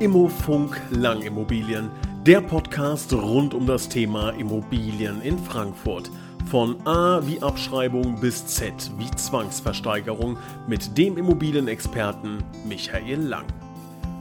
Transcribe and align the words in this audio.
Immofunk 0.00 0.80
Langimmobilien, 0.92 1.90
der 2.24 2.40
Podcast 2.40 3.12
rund 3.12 3.52
um 3.52 3.66
das 3.66 3.86
Thema 3.86 4.30
Immobilien 4.30 5.20
in 5.20 5.38
Frankfurt. 5.38 6.10
Von 6.50 6.80
A 6.86 7.20
wie 7.26 7.42
Abschreibung 7.42 8.18
bis 8.18 8.46
Z 8.46 8.72
wie 8.96 9.10
Zwangsversteigerung 9.10 10.38
mit 10.66 10.96
dem 10.96 11.18
Immobilienexperten 11.18 12.42
Michael 12.66 13.20
Lang. 13.20 13.44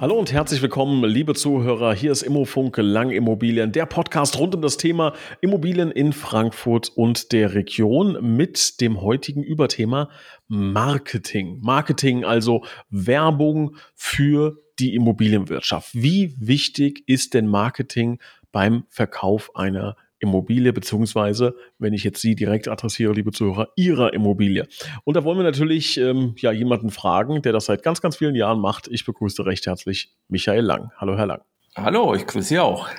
Hallo 0.01 0.15
und 0.15 0.33
herzlich 0.33 0.61
willkommen, 0.61 1.01
liebe 1.05 1.33
Zuhörer. 1.33 1.93
Hier 1.93 2.11
ist 2.11 2.23
Immofunk 2.23 2.75
Lang 2.77 3.11
Immobilien, 3.11 3.71
der 3.71 3.85
Podcast 3.85 4.37
rund 4.37 4.55
um 4.55 4.61
das 4.61 4.75
Thema 4.75 5.13
Immobilien 5.39 5.91
in 5.91 6.11
Frankfurt 6.11 6.91
und 6.93 7.31
der 7.31 7.53
Region 7.53 8.17
mit 8.35 8.81
dem 8.81 8.99
heutigen 8.99 9.43
Überthema 9.43 10.09
Marketing. 10.49 11.59
Marketing, 11.61 12.25
also 12.25 12.65
Werbung 12.89 13.77
für 13.95 14.57
die 14.79 14.95
Immobilienwirtschaft. 14.95 15.89
Wie 15.93 16.35
wichtig 16.39 17.03
ist 17.07 17.33
denn 17.33 17.47
Marketing 17.47 18.19
beim 18.51 18.83
Verkauf 18.89 19.55
einer 19.55 19.95
Immobilie, 20.19 20.73
beziehungsweise, 20.73 21.55
wenn 21.77 21.93
ich 21.93 22.03
jetzt 22.03 22.21
Sie 22.21 22.35
direkt 22.35 22.67
adressiere, 22.67 23.13
liebe 23.13 23.31
Zuhörer, 23.31 23.69
Ihrer 23.75 24.13
Immobilie. 24.13 24.67
Und 25.05 25.15
da 25.15 25.23
wollen 25.23 25.37
wir 25.37 25.43
natürlich 25.43 25.97
ähm, 25.97 26.35
ja 26.37 26.51
jemanden 26.51 26.89
fragen, 26.89 27.41
der 27.41 27.53
das 27.53 27.65
seit 27.65 27.83
ganz, 27.83 28.01
ganz 28.01 28.17
vielen 28.17 28.35
Jahren 28.35 28.59
macht. 28.59 28.87
Ich 28.89 29.05
begrüße 29.05 29.45
recht 29.45 29.65
herzlich 29.65 30.13
Michael 30.27 30.65
Lang. 30.65 30.91
Hallo, 30.97 31.17
Herr 31.17 31.27
Lang. 31.27 31.41
Hallo, 31.75 32.13
ich 32.15 32.27
grüße 32.27 32.49
Sie 32.49 32.59
auch. 32.59 32.89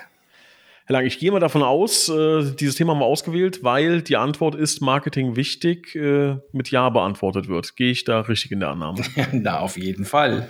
Herr 0.86 0.94
Lang, 0.94 1.06
ich 1.06 1.18
gehe 1.18 1.30
mal 1.30 1.40
davon 1.40 1.62
aus, 1.62 2.08
äh, 2.08 2.52
dieses 2.58 2.74
Thema 2.76 2.94
haben 2.94 3.00
wir 3.00 3.06
ausgewählt, 3.06 3.62
weil 3.62 4.02
die 4.02 4.16
Antwort 4.16 4.54
ist 4.54 4.80
Marketing 4.80 5.36
wichtig, 5.36 5.94
äh, 5.94 6.38
mit 6.52 6.70
Ja 6.70 6.88
beantwortet 6.88 7.48
wird. 7.48 7.76
Gehe 7.76 7.90
ich 7.90 8.04
da 8.04 8.22
richtig 8.22 8.52
in 8.52 8.60
der 8.60 8.70
Annahme? 8.70 9.02
Na, 9.32 9.60
auf 9.60 9.76
jeden 9.76 10.04
Fall. 10.04 10.48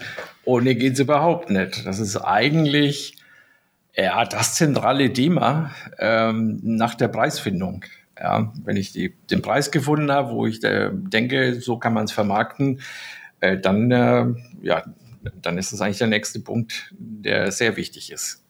Ohne 0.50 0.74
geht 0.74 0.94
es 0.94 0.98
überhaupt 0.98 1.48
nicht. 1.48 1.86
Das 1.86 2.00
ist 2.00 2.16
eigentlich 2.16 3.14
ja, 3.94 4.24
das 4.24 4.56
zentrale 4.56 5.12
Thema 5.12 5.70
ähm, 6.00 6.58
nach 6.64 6.96
der 6.96 7.06
Preisfindung. 7.06 7.84
Ja, 8.18 8.52
wenn 8.64 8.76
ich 8.76 8.92
die, 8.92 9.14
den 9.30 9.42
Preis 9.42 9.70
gefunden 9.70 10.10
habe, 10.10 10.32
wo 10.32 10.46
ich 10.46 10.62
äh, 10.64 10.90
denke, 10.92 11.60
so 11.60 11.78
kann 11.78 11.94
man 11.94 12.06
es 12.06 12.12
vermarkten, 12.12 12.80
äh, 13.38 13.58
dann, 13.58 13.92
äh, 13.92 14.26
ja, 14.60 14.82
dann 15.40 15.56
ist 15.56 15.72
das 15.72 15.80
eigentlich 15.82 15.98
der 15.98 16.08
nächste 16.08 16.40
Punkt, 16.40 16.92
der 16.98 17.52
sehr 17.52 17.76
wichtig 17.76 18.10
ist. 18.10 18.44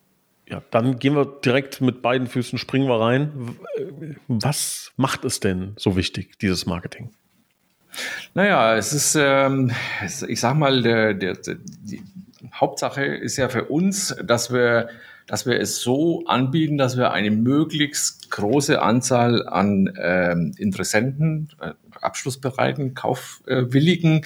Ja, 0.48 0.62
dann 0.70 0.98
gehen 0.98 1.14
wir 1.14 1.26
direkt 1.26 1.82
mit 1.82 2.00
beiden 2.00 2.28
Füßen, 2.28 2.58
springen 2.58 2.88
wir 2.88 2.98
rein. 2.98 3.58
Was 4.26 4.92
macht 4.96 5.26
es 5.26 5.38
denn 5.38 5.74
so 5.76 5.96
wichtig, 5.96 6.38
dieses 6.38 6.64
Marketing? 6.64 7.10
Naja, 8.34 8.76
es 8.76 8.92
ist, 8.92 9.16
ähm, 9.18 9.72
ich 10.28 10.40
sag 10.40 10.54
mal, 10.54 10.82
der, 10.82 11.14
der, 11.14 11.36
die 11.36 12.02
Hauptsache 12.54 13.04
ist 13.04 13.36
ja 13.36 13.48
für 13.48 13.64
uns, 13.64 14.16
dass 14.22 14.52
wir 14.52 14.88
dass 15.30 15.46
wir 15.46 15.60
es 15.60 15.80
so 15.80 16.24
anbieten, 16.26 16.76
dass 16.76 16.96
wir 16.96 17.12
eine 17.12 17.30
möglichst 17.30 18.32
große 18.32 18.82
Anzahl 18.82 19.46
an 19.46 19.92
ähm, 19.96 20.52
Interessenten, 20.58 21.50
äh, 21.60 21.70
abschlussbereiten, 22.00 22.94
kaufwilligen 22.94 24.22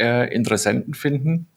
äh, 0.00 0.34
Interessenten 0.34 0.94
finden. 0.94 1.48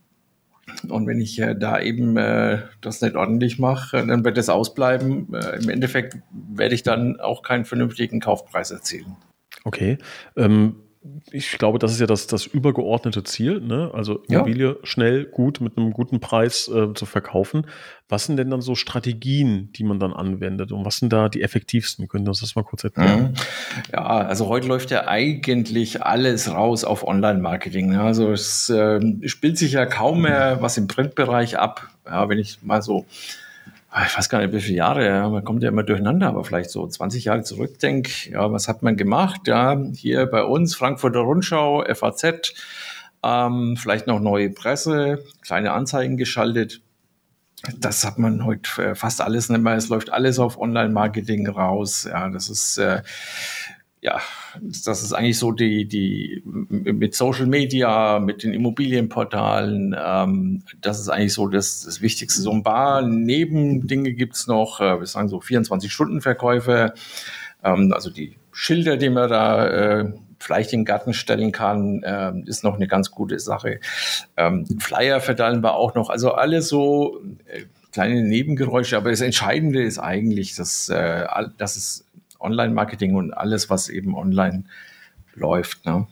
Und 0.90 1.08
wenn 1.08 1.22
ich 1.22 1.40
äh, 1.40 1.56
da 1.56 1.80
eben 1.80 2.18
äh, 2.18 2.64
das 2.82 3.02
nicht 3.02 3.16
ordentlich 3.16 3.60
mache, 3.60 4.06
dann 4.06 4.26
wird 4.26 4.38
es 4.38 4.50
ausbleiben. 4.50 5.34
Äh, 5.36 5.64
Im 5.64 5.70
Endeffekt 5.70 6.18
werde 6.30 6.76
ich 6.76 6.84
dann 6.84 7.18
auch 7.22 7.44
keinen 7.44 7.64
vernünftigen 7.64 8.20
Kaufpreis 8.20 8.72
erzielen. 8.72 9.16
Okay. 9.64 10.00
Ähm 10.36 10.76
ich 11.32 11.58
glaube, 11.58 11.80
das 11.80 11.94
ist 11.94 12.00
ja 12.00 12.06
das, 12.06 12.28
das 12.28 12.46
übergeordnete 12.46 13.24
Ziel, 13.24 13.60
ne? 13.60 13.90
also 13.94 14.22
Immobilie 14.28 14.68
ja. 14.68 14.76
schnell, 14.84 15.26
gut, 15.26 15.60
mit 15.60 15.76
einem 15.78 15.94
guten 15.94 16.20
Preis 16.20 16.68
äh, 16.68 16.94
zu 16.94 17.08
verkaufen. 17.08 17.66
Was 18.08 18.26
sind 18.26 18.38
denn 18.38 18.52
dann 18.52 18.62
so 18.62 18.76
Strategien, 18.76 19.72
die 19.74 19.84
man 19.84 20.00
dann 20.00 20.14
anwendet 20.14 20.72
und 20.72 20.86
was 20.86 20.98
sind 20.98 21.12
da 21.12 21.28
die 21.28 21.42
effektivsten? 21.42 22.08
Können 22.08 22.26
Sie 22.26 22.30
uns 22.30 22.42
das 22.42 22.56
mal 22.56 22.64
kurz 22.64 22.84
erklären? 22.84 23.32
Mhm. 23.32 23.34
Ja, 23.94 24.04
also 24.04 24.48
heute 24.48 24.67
läuft 24.67 24.92
ja 24.92 25.08
eigentlich 25.08 26.04
alles 26.04 26.52
raus 26.52 26.84
auf 26.84 27.08
Online-Marketing. 27.08 27.90
Ne? 27.90 28.02
Also 28.02 28.32
es 28.32 28.70
äh, 28.70 29.00
spielt 29.28 29.58
sich 29.58 29.72
ja 29.72 29.88
kaum 29.88 30.22
mehr 30.22 30.61
was 30.61 30.78
im 30.78 30.88
Printbereich 30.88 31.58
ab. 31.58 31.90
Ja, 32.06 32.30
wenn 32.30 32.38
ich 32.38 32.61
mal 32.61 32.84
so 32.84 33.06
ich 34.06 34.18
weiß 34.18 34.30
gar 34.30 34.40
nicht, 34.40 34.54
wie 34.54 34.62
viele 34.62 34.78
Jahre, 34.78 35.06
ja, 35.06 35.30
man 35.30 35.44
kommt 35.44 35.64
ja 35.64 35.70
immer 35.70 35.84
durcheinander, 35.84 36.28
aber 36.28 36.46
vielleicht 36.46 36.70
so 36.70 36.88
20 36.88 37.26
Jahre 37.26 37.44
zurückdenk, 37.44 38.28
ja, 38.28 38.52
was 38.52 38.68
hat 38.68 38.84
man 38.84 38.96
gemacht? 38.96 39.48
Ja, 39.48 39.78
hier 39.94 40.28
bei 40.28 40.44
uns, 40.44 40.76
Frankfurter 40.76 41.20
Rundschau, 41.20 41.84
FAZ, 41.94 42.54
ähm, 43.24 43.76
vielleicht 43.78 44.08
noch 44.08 44.22
neue 44.22 44.50
Presse, 44.50 45.24
kleine 45.42 45.74
Anzeigen 45.74 46.16
geschaltet. 46.16 46.82
Das 47.80 48.06
hat 48.06 48.18
man 48.18 48.44
heute 48.46 48.96
fast 48.96 49.22
alles 49.22 49.50
nicht 49.50 49.62
mehr. 49.62 49.76
Es 49.76 49.90
läuft 49.90 50.12
alles 50.12 50.40
auf 50.40 50.58
Online-Marketing 50.58 51.48
raus. 51.48 52.08
Ja, 52.10 52.28
das 52.30 52.50
ist, 52.50 52.78
äh, 52.80 53.04
ja, 54.02 54.20
das 54.60 55.04
ist 55.04 55.14
eigentlich 55.14 55.38
so 55.38 55.52
die, 55.52 55.86
die 55.88 56.42
mit 56.45 57.14
Social 57.14 57.45
Media, 57.45 58.20
mit 58.20 58.44
den 58.44 58.52
Immobilienportalen, 58.52 59.95
ähm, 59.98 60.64
das 60.82 61.00
ist 61.00 61.10
eigentlich 61.10 61.34
so 61.34 61.48
das, 61.48 61.82
das 61.82 62.02
Wichtigste. 62.02 62.42
So 62.42 62.52
ein 62.52 62.64
paar 62.64 63.04
Nebendinge 63.04 64.14
gibt's 64.14 64.48
noch, 64.48 64.82
äh, 64.82 65.00
wir 65.00 65.06
sagen 65.06 65.30
so 65.30 65.38
24-Stunden-Verkäufe, 65.38 66.95
ähm, 67.64 67.94
also 67.94 68.10
die 68.10 68.38
Schilder, 68.52 68.98
die 68.98 69.11
man 69.11 69.30
da 69.30 69.67
äh, 69.67 70.14
vielleicht 70.40 70.73
in 70.73 70.80
den 70.80 70.86
Garten 70.86 71.14
stellen 71.14 71.52
kann, 71.52 72.02
äh, 72.02 72.34
ist 72.45 72.64
noch 72.64 72.76
eine 72.76 72.88
ganz 72.88 73.11
gute 73.11 73.40
Sache. 73.40 73.80
Ähm, 74.36 74.66
Flyer 74.80 75.22
verteilen 75.22 75.61
wir 75.61 75.76
auch 75.76 75.94
noch, 75.94 76.10
also 76.10 76.32
alles 76.32 76.67
so 76.67 77.22
äh, 77.45 77.66
kleine 77.92 78.23
Nebengeräusche, 78.23 78.98
aber 78.98 79.11
das 79.11 79.22
Entscheidende 79.22 79.84
ist 79.84 80.00
eigentlich, 80.00 80.56
dass, 80.56 80.90
äh, 80.90 81.28
dass 81.60 81.76
es 81.76 82.06
Online-Marketing 82.42 83.16
und 83.16 83.34
alles, 83.34 83.70
was 83.70 83.90
eben 83.90 84.16
online 84.16 84.64
läuft. 85.34 85.86
Ne? 85.86 86.08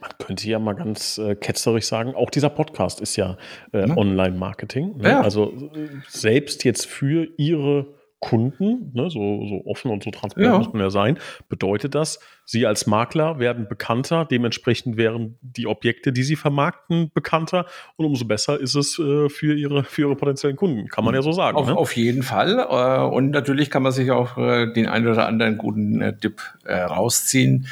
Man 0.00 0.10
könnte 0.18 0.48
ja 0.48 0.58
mal 0.58 0.74
ganz 0.74 1.18
äh, 1.18 1.34
ketzerisch 1.34 1.86
sagen, 1.86 2.14
auch 2.14 2.30
dieser 2.30 2.50
Podcast 2.50 3.00
ist 3.00 3.16
ja, 3.16 3.36
äh, 3.72 3.88
ja. 3.88 3.96
Online-Marketing. 3.96 4.98
Ne? 4.98 5.08
Ja. 5.10 5.20
Also 5.20 5.52
äh, 5.52 5.88
selbst 6.08 6.64
jetzt 6.64 6.86
für 6.86 7.28
Ihre 7.36 7.86
Kunden, 8.24 8.90
ne, 8.94 9.10
so, 9.10 9.46
so 9.46 9.66
offen 9.66 9.90
und 9.90 10.02
so 10.02 10.10
transparent 10.10 10.50
ja. 10.50 10.56
muss 10.56 10.72
man 10.72 10.80
ja 10.80 10.88
sein, 10.88 11.18
bedeutet 11.50 11.94
das, 11.94 12.20
Sie 12.46 12.66
als 12.66 12.86
Makler 12.86 13.38
werden 13.38 13.68
bekannter, 13.68 14.24
dementsprechend 14.24 14.96
wären 14.96 15.36
die 15.42 15.66
Objekte, 15.66 16.10
die 16.10 16.22
Sie 16.22 16.34
vermarkten, 16.34 17.10
bekannter 17.12 17.66
und 17.96 18.06
umso 18.06 18.24
besser 18.24 18.58
ist 18.58 18.76
es 18.76 18.98
äh, 18.98 19.28
für, 19.28 19.54
Ihre, 19.54 19.84
für 19.84 20.02
Ihre 20.02 20.16
potenziellen 20.16 20.56
Kunden, 20.56 20.88
kann 20.88 21.04
man 21.04 21.14
ja 21.14 21.20
so 21.20 21.32
sagen. 21.32 21.58
Auf, 21.58 21.66
ne? 21.66 21.76
auf 21.76 21.94
jeden 21.96 22.22
Fall 22.22 22.58
äh, 22.58 23.14
und 23.14 23.30
natürlich 23.30 23.68
kann 23.68 23.82
man 23.82 23.92
sich 23.92 24.10
auch 24.10 24.38
äh, 24.38 24.72
den 24.72 24.86
einen 24.86 25.06
oder 25.06 25.26
anderen 25.26 25.58
guten 25.58 26.00
äh, 26.00 26.16
Tipp 26.16 26.40
äh, 26.64 26.76
rausziehen 26.76 27.66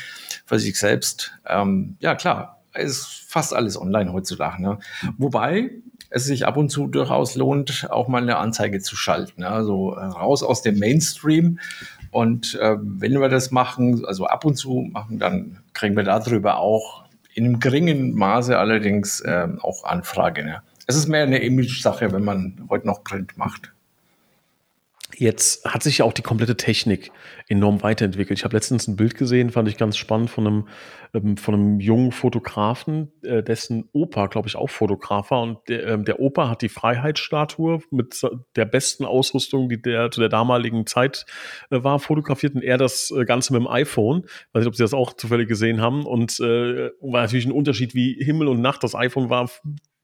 für 0.44 0.58
sich 0.58 0.78
selbst. 0.78 1.32
Ähm, 1.48 1.96
ja 2.00 2.14
klar, 2.14 2.62
es 2.74 2.90
ist 2.90 3.24
fast 3.26 3.54
alles 3.54 3.80
online 3.80 4.12
heutzutage. 4.12 4.60
Ne? 4.60 4.78
Wobei 5.16 5.70
es 6.10 6.24
sich 6.24 6.46
ab 6.46 6.56
und 6.56 6.68
zu 6.68 6.86
durchaus 6.86 7.36
lohnt, 7.36 7.88
auch 7.90 8.08
mal 8.08 8.22
eine 8.22 8.36
Anzeige 8.36 8.80
zu 8.80 8.96
schalten. 8.96 9.44
Also 9.44 9.94
äh, 9.94 10.04
raus 10.04 10.42
aus 10.42 10.62
dem 10.62 10.78
Mainstream. 10.78 11.58
Und 12.10 12.54
äh, 12.60 12.76
wenn 12.80 13.18
wir 13.20 13.28
das 13.28 13.50
machen, 13.50 14.04
also 14.04 14.26
ab 14.26 14.44
und 14.44 14.56
zu 14.56 14.88
machen, 14.92 15.18
dann 15.18 15.60
kriegen 15.72 15.96
wir 15.96 16.04
darüber 16.04 16.58
auch 16.58 17.04
in 17.34 17.46
einem 17.46 17.60
geringen 17.60 18.14
Maße 18.14 18.58
allerdings 18.58 19.20
äh, 19.20 19.48
auch 19.60 19.84
Anfragen. 19.84 20.48
Ja. 20.48 20.62
Es 20.86 20.96
ist 20.96 21.08
mehr 21.08 21.22
eine 21.22 21.38
Image-Sache, 21.38 22.12
wenn 22.12 22.24
man 22.24 22.66
heute 22.68 22.86
noch 22.86 23.02
Print 23.04 23.38
macht. 23.38 23.72
Jetzt 25.16 25.64
hat 25.66 25.82
sich 25.82 25.98
ja 25.98 26.04
auch 26.04 26.12
die 26.12 26.22
komplette 26.22 26.56
Technik 26.56 27.10
enorm 27.48 27.82
weiterentwickelt. 27.82 28.38
Ich 28.38 28.44
habe 28.44 28.56
letztens 28.56 28.88
ein 28.88 28.96
Bild 28.96 29.16
gesehen, 29.16 29.50
fand 29.50 29.68
ich 29.68 29.76
ganz 29.76 29.96
spannend, 29.96 30.30
von 30.30 30.46
einem, 30.46 30.68
ähm, 31.12 31.36
von 31.36 31.54
einem 31.54 31.80
jungen 31.80 32.12
Fotografen, 32.12 33.12
äh, 33.22 33.42
dessen 33.42 33.88
Opa, 33.92 34.26
glaube 34.28 34.48
ich, 34.48 34.56
auch 34.56 34.70
Fotograf 34.70 35.30
war. 35.30 35.42
Und 35.42 35.58
der, 35.68 35.86
ähm, 35.86 36.04
der 36.04 36.20
Opa 36.20 36.48
hat 36.48 36.62
die 36.62 36.70
Freiheitsstatue 36.70 37.80
mit 37.90 38.22
der 38.56 38.64
besten 38.64 39.04
Ausrüstung, 39.04 39.68
die 39.68 39.80
der 39.80 40.10
zu 40.10 40.20
der 40.20 40.30
damaligen 40.30 40.86
Zeit 40.86 41.26
äh, 41.70 41.82
war, 41.82 41.98
fotografiert. 41.98 42.54
Und 42.54 42.62
er 42.62 42.78
das 42.78 43.10
äh, 43.10 43.24
Ganze 43.24 43.52
mit 43.52 43.60
dem 43.60 43.68
iPhone. 43.68 44.22
Weiß 44.52 44.60
nicht, 44.60 44.68
ob 44.68 44.76
Sie 44.76 44.82
das 44.82 44.94
auch 44.94 45.12
zufällig 45.12 45.48
gesehen 45.48 45.80
haben. 45.82 46.06
Und 46.06 46.40
äh, 46.40 46.90
war 47.00 47.22
natürlich 47.22 47.46
ein 47.46 47.52
Unterschied 47.52 47.94
wie 47.94 48.14
Himmel 48.14 48.48
und 48.48 48.62
Nacht. 48.62 48.82
Das 48.82 48.94
iPhone 48.94 49.28
war 49.28 49.50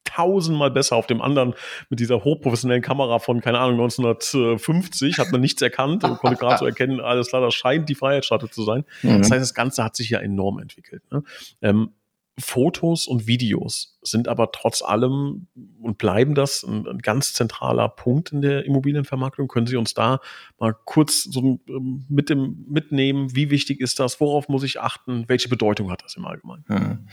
tausendmal 0.08 0.70
besser. 0.70 0.96
Auf 0.96 1.06
dem 1.06 1.20
anderen 1.20 1.54
mit 1.90 2.00
dieser 2.00 2.24
hochprofessionellen 2.24 2.82
Kamera 2.82 3.18
von, 3.18 3.40
keine 3.40 3.58
Ahnung, 3.58 3.80
1950 3.80 5.18
hat 5.18 5.30
man 5.30 5.40
nichts 5.40 5.62
erkannt 5.62 6.04
und 6.04 6.18
konnte 6.18 6.38
gerade 6.38 6.58
so 6.58 6.66
erkennen, 6.66 7.00
alles 7.00 7.28
klar, 7.28 7.42
das 7.42 7.54
scheint 7.54 7.88
die 7.88 7.94
Freiheitsstatue 7.94 8.50
zu 8.50 8.62
sein. 8.64 8.84
Mhm. 9.02 9.18
Das 9.18 9.30
heißt, 9.30 9.42
das 9.42 9.54
Ganze 9.54 9.84
hat 9.84 9.96
sich 9.96 10.10
ja 10.10 10.20
enorm 10.20 10.58
entwickelt. 10.58 11.02
Ne? 11.10 11.22
Ähm, 11.62 11.90
Fotos 12.38 13.08
und 13.08 13.26
Videos 13.26 13.98
sind 14.02 14.28
aber 14.28 14.52
trotz 14.52 14.82
allem 14.82 15.48
und 15.82 15.98
bleiben 15.98 16.34
das 16.34 16.62
ein, 16.62 16.86
ein, 16.86 16.98
ganz 16.98 17.32
zentraler 17.32 17.88
Punkt 17.88 18.32
in 18.32 18.42
der 18.42 18.64
Immobilienvermarktung. 18.64 19.48
Können 19.48 19.66
Sie 19.66 19.76
uns 19.76 19.92
da 19.94 20.20
mal 20.58 20.74
kurz 20.84 21.24
so 21.24 21.60
ähm, 21.68 22.06
mit 22.08 22.30
dem, 22.30 22.64
mitnehmen? 22.68 23.34
Wie 23.34 23.50
wichtig 23.50 23.80
ist 23.80 23.98
das? 23.98 24.20
Worauf 24.20 24.48
muss 24.48 24.62
ich 24.62 24.80
achten? 24.80 25.24
Welche 25.28 25.48
Bedeutung 25.48 25.90
hat 25.90 26.04
das 26.04 26.16
im 26.16 26.24
Allgemeinen? 26.24 26.64
Hm. 26.68 27.08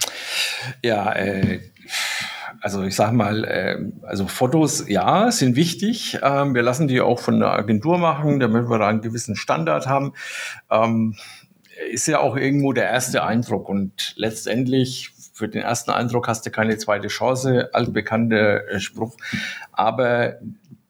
Ja, 0.83 1.11
äh, 1.13 1.59
also 2.61 2.83
ich 2.83 2.95
sage 2.95 3.15
mal, 3.15 3.43
äh, 3.43 3.77
also 4.03 4.27
Fotos, 4.27 4.87
ja, 4.87 5.31
sind 5.31 5.55
wichtig. 5.55 6.19
Ähm, 6.21 6.55
wir 6.55 6.61
lassen 6.61 6.87
die 6.87 7.01
auch 7.01 7.19
von 7.19 7.39
der 7.39 7.51
Agentur 7.51 7.97
machen, 7.97 8.39
damit 8.39 8.69
wir 8.69 8.79
da 8.79 8.87
einen 8.87 9.01
gewissen 9.01 9.35
Standard 9.35 9.87
haben. 9.87 10.13
Ähm, 10.69 11.15
ist 11.91 12.07
ja 12.07 12.19
auch 12.19 12.37
irgendwo 12.37 12.73
der 12.73 12.89
erste 12.89 13.23
Eindruck 13.23 13.67
und 13.69 14.13
letztendlich 14.15 15.11
für 15.33 15.49
den 15.49 15.63
ersten 15.63 15.91
Eindruck 15.91 16.27
hast 16.27 16.45
du 16.45 16.51
keine 16.51 16.77
zweite 16.77 17.09
Chance, 17.09 17.69
altbekannter 17.73 18.69
äh, 18.69 18.79
Spruch. 18.79 19.17
Aber 19.73 20.35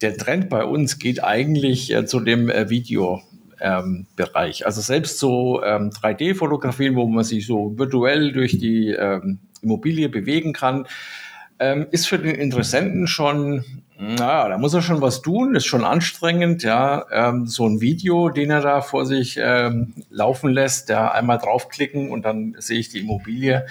der 0.01 0.17
Trend 0.17 0.49
bei 0.49 0.63
uns 0.63 0.99
geht 0.99 1.23
eigentlich 1.23 1.91
äh, 1.93 2.05
zu 2.05 2.19
dem 2.19 2.49
äh, 2.49 2.69
Video. 2.69 3.21
Ähm, 3.61 4.05
Bereich. 4.17 4.65
Also 4.65 4.81
selbst 4.81 5.17
so 5.17 5.63
ähm, 5.63 5.89
3D-Fotografien, 5.89 6.97
wo 6.97 7.07
man 7.07 7.23
sich 7.23 7.47
so 7.47 7.79
virtuell 7.79 8.33
durch 8.33 8.59
die 8.59 8.89
ähm, 8.89 9.39
Immobilie 9.61 10.09
bewegen 10.09 10.51
kann, 10.51 10.87
ähm, 11.59 11.87
ist 11.91 12.07
für 12.07 12.19
den 12.19 12.35
Interessenten 12.35 13.07
schon, 13.07 13.63
naja, 13.97 14.49
da 14.49 14.57
muss 14.57 14.73
er 14.73 14.81
schon 14.81 15.01
was 15.01 15.21
tun, 15.21 15.55
ist 15.55 15.65
schon 15.65 15.85
anstrengend, 15.85 16.63
ja, 16.63 17.05
ähm, 17.11 17.47
so 17.47 17.67
ein 17.67 17.81
Video, 17.81 18.29
den 18.29 18.51
er 18.51 18.61
da 18.61 18.81
vor 18.81 19.05
sich 19.05 19.39
ähm, 19.41 19.93
laufen 20.09 20.49
lässt, 20.49 20.89
ja, 20.89 21.11
einmal 21.11 21.37
draufklicken 21.37 22.11
und 22.11 22.23
dann 22.23 22.55
sehe 22.59 22.79
ich 22.79 22.89
die 22.89 22.99
Immobilie. 22.99 23.65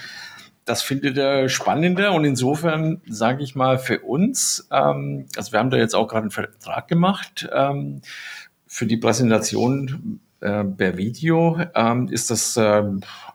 Das 0.65 0.81
findet 0.81 1.17
er 1.17 1.47
spannender 1.47 2.13
und 2.13 2.25
insofern 2.25 3.01
sage 3.07 3.43
ich 3.43 3.53
mal 3.55 3.77
für 3.77 3.99
uns, 3.99 4.67
ähm, 4.71 5.27
also 5.35 5.51
wir 5.51 5.59
haben 5.59 5.69
da 5.69 5.77
jetzt 5.77 5.95
auch 5.95 6.07
gerade 6.07 6.23
einen 6.23 6.31
Vertrag 6.31 6.87
gemacht 6.87 7.47
ähm, 7.53 8.01
für 8.65 8.87
die 8.87 8.97
Präsentation 8.97 10.19
äh, 10.41 10.63
per 10.63 10.97
Video 10.97 11.59
ähm, 11.75 12.07
ist 12.09 12.29
das 12.29 12.57
äh, 12.57 12.83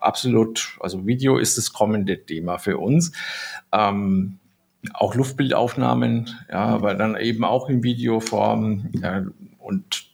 absolut, 0.01 0.77
also 0.81 1.07
Video 1.07 1.39
ist 1.39 1.59
das 1.59 1.73
kommende 1.73 2.25
Thema 2.25 2.59
für 2.59 2.79
uns. 2.79 3.13
Ähm, 3.73 4.39
auch 4.95 5.15
Luftbildaufnahmen, 5.15 6.31
ja, 6.51 6.65
aber 6.65 6.95
dann 6.95 7.17
eben 7.17 7.45
auch 7.45 7.69
in 7.69 7.83
Videoform. 7.83 8.89
Ja, 9.03 9.25
und 9.59 10.07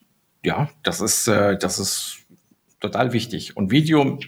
ja, 0.44 0.68
das 0.82 1.00
ist, 1.00 1.28
äh, 1.28 1.56
das 1.56 1.78
ist 1.78 2.18
total 2.80 3.12
wichtig. 3.12 3.56
Und 3.56 3.70
Video 3.70 4.18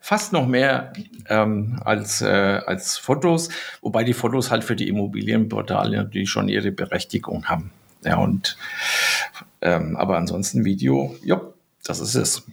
fast 0.00 0.32
noch 0.32 0.46
mehr 0.46 0.92
ähm, 1.28 1.80
als, 1.84 2.22
äh, 2.22 2.60
als 2.66 2.96
Fotos, 2.98 3.50
wobei 3.80 4.04
die 4.04 4.14
Fotos 4.14 4.50
halt 4.50 4.64
für 4.64 4.76
die 4.76 4.88
Immobilienportale 4.88 5.96
natürlich 5.96 6.30
schon 6.30 6.48
ihre 6.48 6.72
Berechtigung 6.72 7.46
haben. 7.46 7.70
Ja, 8.04 8.16
und 8.16 8.56
ähm, 9.60 9.96
aber 9.96 10.16
ansonsten 10.16 10.64
Video, 10.64 11.16
ja, 11.24 11.40
das 11.88 12.00
ist 12.00 12.14
es. 12.14 12.46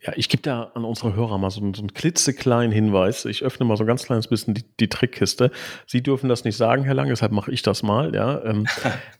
Ja, 0.00 0.12
ich 0.14 0.28
gebe 0.28 0.42
da 0.42 0.70
an 0.74 0.84
unsere 0.84 1.14
Hörer 1.14 1.38
mal 1.38 1.50
so, 1.50 1.60
so 1.60 1.80
einen 1.80 1.92
klitzekleinen 1.92 2.70
Hinweis. 2.70 3.24
Ich 3.24 3.42
öffne 3.42 3.66
mal 3.66 3.76
so 3.76 3.82
ein 3.82 3.88
ganz 3.88 4.04
kleines 4.04 4.28
bisschen 4.28 4.54
die, 4.54 4.64
die 4.78 4.88
Trickkiste. 4.88 5.50
Sie 5.86 6.02
dürfen 6.02 6.28
das 6.28 6.44
nicht 6.44 6.56
sagen, 6.56 6.84
Herr 6.84 6.94
Lang, 6.94 7.08
deshalb 7.08 7.32
mache 7.32 7.50
ich 7.50 7.62
das 7.62 7.82
mal. 7.82 8.14
Ja, 8.14 8.44
ähm, 8.44 8.66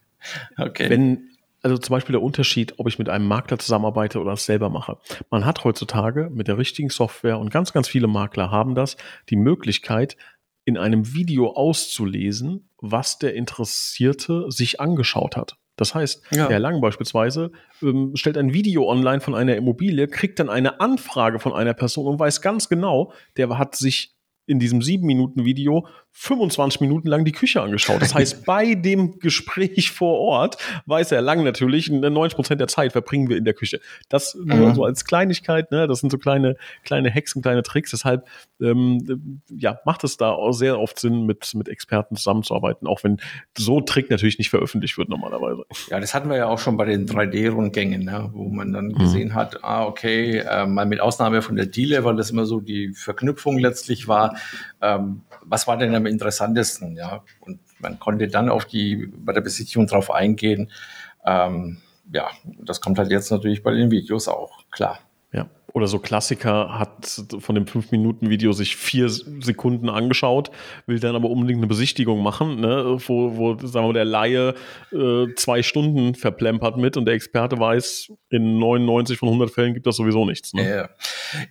okay. 0.57 0.89
Wenn, 0.89 1.31
also 1.61 1.77
zum 1.77 1.93
Beispiel 1.93 2.13
der 2.13 2.21
Unterschied, 2.21 2.75
ob 2.77 2.87
ich 2.87 2.97
mit 2.97 3.09
einem 3.09 3.27
Makler 3.27 3.59
zusammenarbeite 3.59 4.21
oder 4.21 4.33
es 4.33 4.45
selber 4.45 4.69
mache. 4.69 4.97
Man 5.29 5.45
hat 5.45 5.65
heutzutage 5.65 6.29
mit 6.31 6.47
der 6.47 6.57
richtigen 6.57 6.89
Software 6.89 7.39
und 7.39 7.51
ganz, 7.51 7.73
ganz 7.73 7.89
viele 7.89 8.07
Makler 8.07 8.49
haben 8.49 8.73
das, 8.73 8.95
die 9.29 9.35
Möglichkeit, 9.35 10.15
in 10.63 10.77
einem 10.77 11.13
Video 11.13 11.55
auszulesen, 11.55 12.69
was 12.77 13.17
der 13.17 13.33
Interessierte 13.33 14.45
sich 14.49 14.79
angeschaut 14.79 15.35
hat. 15.35 15.57
Das 15.79 15.95
heißt, 15.95 16.23
ja. 16.31 16.49
Herr 16.49 16.59
Lang 16.59 16.81
beispielsweise 16.81 17.53
ähm, 17.81 18.11
stellt 18.15 18.37
ein 18.37 18.53
Video 18.53 18.89
online 18.89 19.21
von 19.21 19.33
einer 19.33 19.55
Immobilie, 19.55 20.09
kriegt 20.09 20.39
dann 20.39 20.49
eine 20.49 20.81
Anfrage 20.81 21.39
von 21.39 21.53
einer 21.53 21.73
Person 21.73 22.05
und 22.05 22.19
weiß 22.19 22.41
ganz 22.41 22.67
genau, 22.67 23.13
der 23.37 23.57
hat 23.57 23.75
sich 23.75 24.13
in 24.45 24.59
diesem 24.59 24.81
sieben 24.81 25.07
Minuten 25.07 25.45
Video 25.45 25.87
25 26.21 26.81
Minuten 26.81 27.07
lang 27.07 27.23
die 27.23 27.31
Küche 27.31 27.61
angeschaut. 27.61 28.01
Das 28.01 28.13
heißt, 28.13 28.45
bei 28.45 28.75
dem 28.75 29.19
Gespräch 29.19 29.91
vor 29.91 30.19
Ort 30.19 30.57
weiß 30.85 31.13
er 31.13 31.21
lang 31.21 31.45
natürlich, 31.45 31.89
90 31.89 32.35
Prozent 32.35 32.59
der 32.59 32.67
Zeit 32.67 32.91
verbringen 32.91 33.29
wir 33.29 33.37
in 33.37 33.45
der 33.45 33.53
Küche. 33.53 33.79
Das 34.09 34.35
mhm. 34.35 34.57
nur 34.57 34.75
so 34.75 34.83
als 34.83 35.05
Kleinigkeit, 35.05 35.71
ne? 35.71 35.87
das 35.87 36.01
sind 36.01 36.11
so 36.11 36.17
kleine, 36.17 36.57
kleine 36.83 37.13
und 37.35 37.41
kleine 37.41 37.63
Tricks. 37.63 37.91
Deshalb 37.91 38.27
ähm, 38.59 39.41
ja, 39.49 39.79
macht 39.85 40.03
es 40.03 40.17
da 40.17 40.31
auch 40.31 40.51
sehr 40.51 40.77
oft 40.77 40.99
Sinn, 40.99 41.25
mit, 41.25 41.53
mit 41.55 41.69
Experten 41.69 42.17
zusammenzuarbeiten, 42.17 42.85
auch 42.85 43.01
wenn 43.05 43.21
so 43.57 43.77
ein 43.77 43.85
Trick 43.85 44.09
natürlich 44.09 44.39
nicht 44.39 44.49
veröffentlicht 44.49 44.97
wird 44.97 45.07
normalerweise. 45.07 45.63
Ja, 45.89 46.01
das 46.01 46.13
hatten 46.13 46.29
wir 46.29 46.35
ja 46.35 46.47
auch 46.47 46.59
schon 46.59 46.75
bei 46.75 46.83
den 46.83 47.07
3D-Rundgängen, 47.07 48.03
ne? 48.03 48.29
wo 48.33 48.49
man 48.49 48.73
dann 48.73 48.87
mhm. 48.87 48.95
gesehen 48.95 49.35
hat, 49.35 49.63
ah, 49.63 49.85
okay, 49.85 50.39
äh, 50.39 50.65
mal 50.65 50.85
mit 50.85 50.99
Ausnahme 50.99 51.41
von 51.41 51.55
der 51.55 51.67
Dealer, 51.67 52.03
weil 52.03 52.17
das 52.17 52.29
immer 52.29 52.45
so 52.45 52.59
die 52.59 52.91
Verknüpfung 52.93 53.57
letztlich 53.57 54.09
war, 54.09 54.35
ähm, 54.81 55.21
was 55.45 55.65
war 55.65 55.77
denn 55.77 55.95
am 55.95 56.08
interessantesten? 56.09 56.95
Ja, 56.97 57.23
und 57.39 57.59
man 57.79 57.99
konnte 57.99 58.27
dann 58.27 58.49
auf 58.49 58.65
die, 58.65 59.07
bei 59.07 59.33
der 59.33 59.41
Besichtigung 59.41 59.87
drauf 59.87 60.11
eingehen. 60.11 60.71
Ähm, 61.25 61.77
ja, 62.11 62.29
das 62.43 62.81
kommt 62.81 62.97
halt 62.97 63.11
jetzt 63.11 63.31
natürlich 63.31 63.63
bei 63.63 63.73
den 63.73 63.91
Videos 63.91 64.27
auch, 64.27 64.69
klar. 64.71 64.99
Oder 65.73 65.87
so 65.87 65.99
Klassiker 65.99 66.79
hat 66.79 67.23
von 67.39 67.55
dem 67.55 67.65
5-Minuten-Video 67.65 68.51
sich 68.53 68.75
vier 68.75 69.09
Sekunden 69.09 69.89
angeschaut, 69.89 70.51
will 70.85 70.99
dann 70.99 71.15
aber 71.15 71.29
unbedingt 71.29 71.59
eine 71.59 71.67
Besichtigung 71.67 72.23
machen, 72.23 72.59
ne, 72.59 72.97
wo, 73.07 73.37
wo 73.37 73.67
sagen 73.67 73.87
wir, 73.87 73.93
der 73.93 74.05
Laie 74.05 74.55
äh, 74.91 75.25
zwei 75.35 75.63
Stunden 75.63 76.15
verplempert 76.15 76.77
mit 76.77 76.97
und 76.97 77.05
der 77.05 77.13
Experte 77.13 77.59
weiß, 77.59 78.11
in 78.29 78.59
99 78.59 79.17
von 79.17 79.29
100 79.29 79.51
Fällen 79.51 79.73
gibt 79.73 79.87
das 79.87 79.95
sowieso 79.95 80.25
nichts. 80.25 80.53
Ne? 80.53 80.69
Ja. 80.69 80.89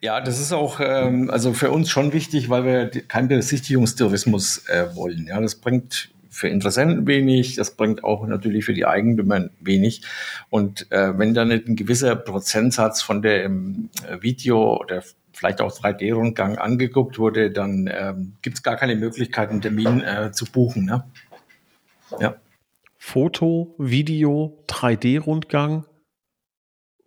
ja, 0.01 0.21
das 0.21 0.41
ist 0.41 0.53
auch 0.53 0.81
ähm, 0.81 1.31
also 1.31 1.53
für 1.53 1.71
uns 1.71 1.91
schon 1.91 2.13
wichtig, 2.13 2.51
weil 2.51 2.65
wir 2.65 2.91
keinen 3.03 3.29
Besichtigungstourismus 3.29 4.69
äh, 4.69 4.95
wollen. 4.95 5.27
Ja, 5.29 5.41
das 5.41 5.57
bringt 5.57 6.11
für 6.31 6.49
Interessenten 6.49 7.07
wenig, 7.07 7.57
das 7.57 7.77
bringt 7.77 8.05
auch 8.05 8.27
natürlich 8.27 8.65
für 8.65 8.75
die 8.75 8.87
Eigentümer 8.87 9.49
wenig. 9.61 10.03
Und 10.51 10.91
äh, 10.93 11.19
wenn 11.19 11.35
dann 11.35 11.49
nicht 11.49 11.67
ein 11.69 11.77
gewisser 11.77 12.17
Prozentsatz 12.17 13.03
von 13.03 13.23
dem 13.23 13.91
äh, 14.07 14.23
Video 14.23 14.77
oder 14.79 15.03
vielleicht 15.33 15.61
auch 15.61 15.73
3D-Rundgang 15.73 16.59
angeguckt 16.59 17.19
wurde, 17.19 17.51
dann 17.51 17.89
ähm, 17.93 18.37
gibt 18.43 18.57
es 18.57 18.63
gar 18.63 18.77
keine 18.77 18.97
Möglichkeit, 18.97 19.51
einen 19.51 19.63
Termin 19.63 20.03
äh, 20.03 20.33
zu 20.33 20.47
buchen. 20.47 20.85
Ne? 20.85 21.05
Ja. 22.21 22.37
Foto, 22.97 23.75
Video, 23.79 24.63
3D-Rundgang. 24.69 25.85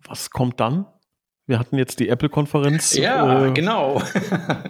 Was 0.04 0.30
kommt 0.30 0.58
dann? 0.60 0.86
Wir 1.46 1.58
hatten 1.58 1.76
jetzt 1.76 2.00
die 2.00 2.08
Apple-Konferenz. 2.08 2.94
Ja, 2.94 3.46
äh, 3.46 3.52
genau. 3.52 4.00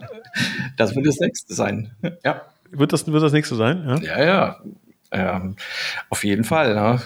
das 0.76 0.96
wird 0.96 1.06
das 1.06 1.20
nächste 1.20 1.54
sein. 1.54 1.94
Ja. 2.24 2.51
Wird 2.72 2.92
das, 2.92 3.06
wird 3.06 3.22
das 3.22 3.32
nächste 3.32 3.54
sein? 3.54 4.00
Ja, 4.02 4.18
ja. 4.18 4.24
ja. 4.24 4.56
Ähm, 5.12 5.56
auf 6.08 6.24
jeden 6.24 6.44
Fall. 6.44 6.74
Ne? 6.74 7.00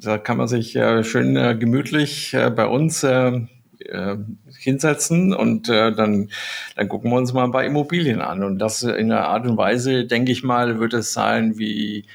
Da 0.00 0.16
kann 0.16 0.38
man 0.38 0.48
sich 0.48 0.74
äh, 0.76 1.04
schön 1.04 1.36
äh, 1.36 1.54
gemütlich 1.54 2.32
äh, 2.32 2.50
bei 2.50 2.66
uns 2.66 3.02
äh, 3.02 3.32
äh, 3.80 4.16
hinsetzen 4.58 5.34
und 5.34 5.68
äh, 5.68 5.92
dann, 5.92 6.30
dann 6.76 6.88
gucken 6.88 7.10
wir 7.10 7.18
uns 7.18 7.34
mal 7.34 7.44
ein 7.44 7.52
paar 7.52 7.64
Immobilien 7.64 8.22
an. 8.22 8.42
Und 8.42 8.58
das 8.58 8.82
in 8.82 9.12
einer 9.12 9.28
Art 9.28 9.46
und 9.46 9.58
Weise, 9.58 10.06
denke 10.06 10.32
ich 10.32 10.42
mal, 10.42 10.80
wird 10.80 10.94
es 10.94 11.12
sein 11.12 11.58
wie, 11.58 12.06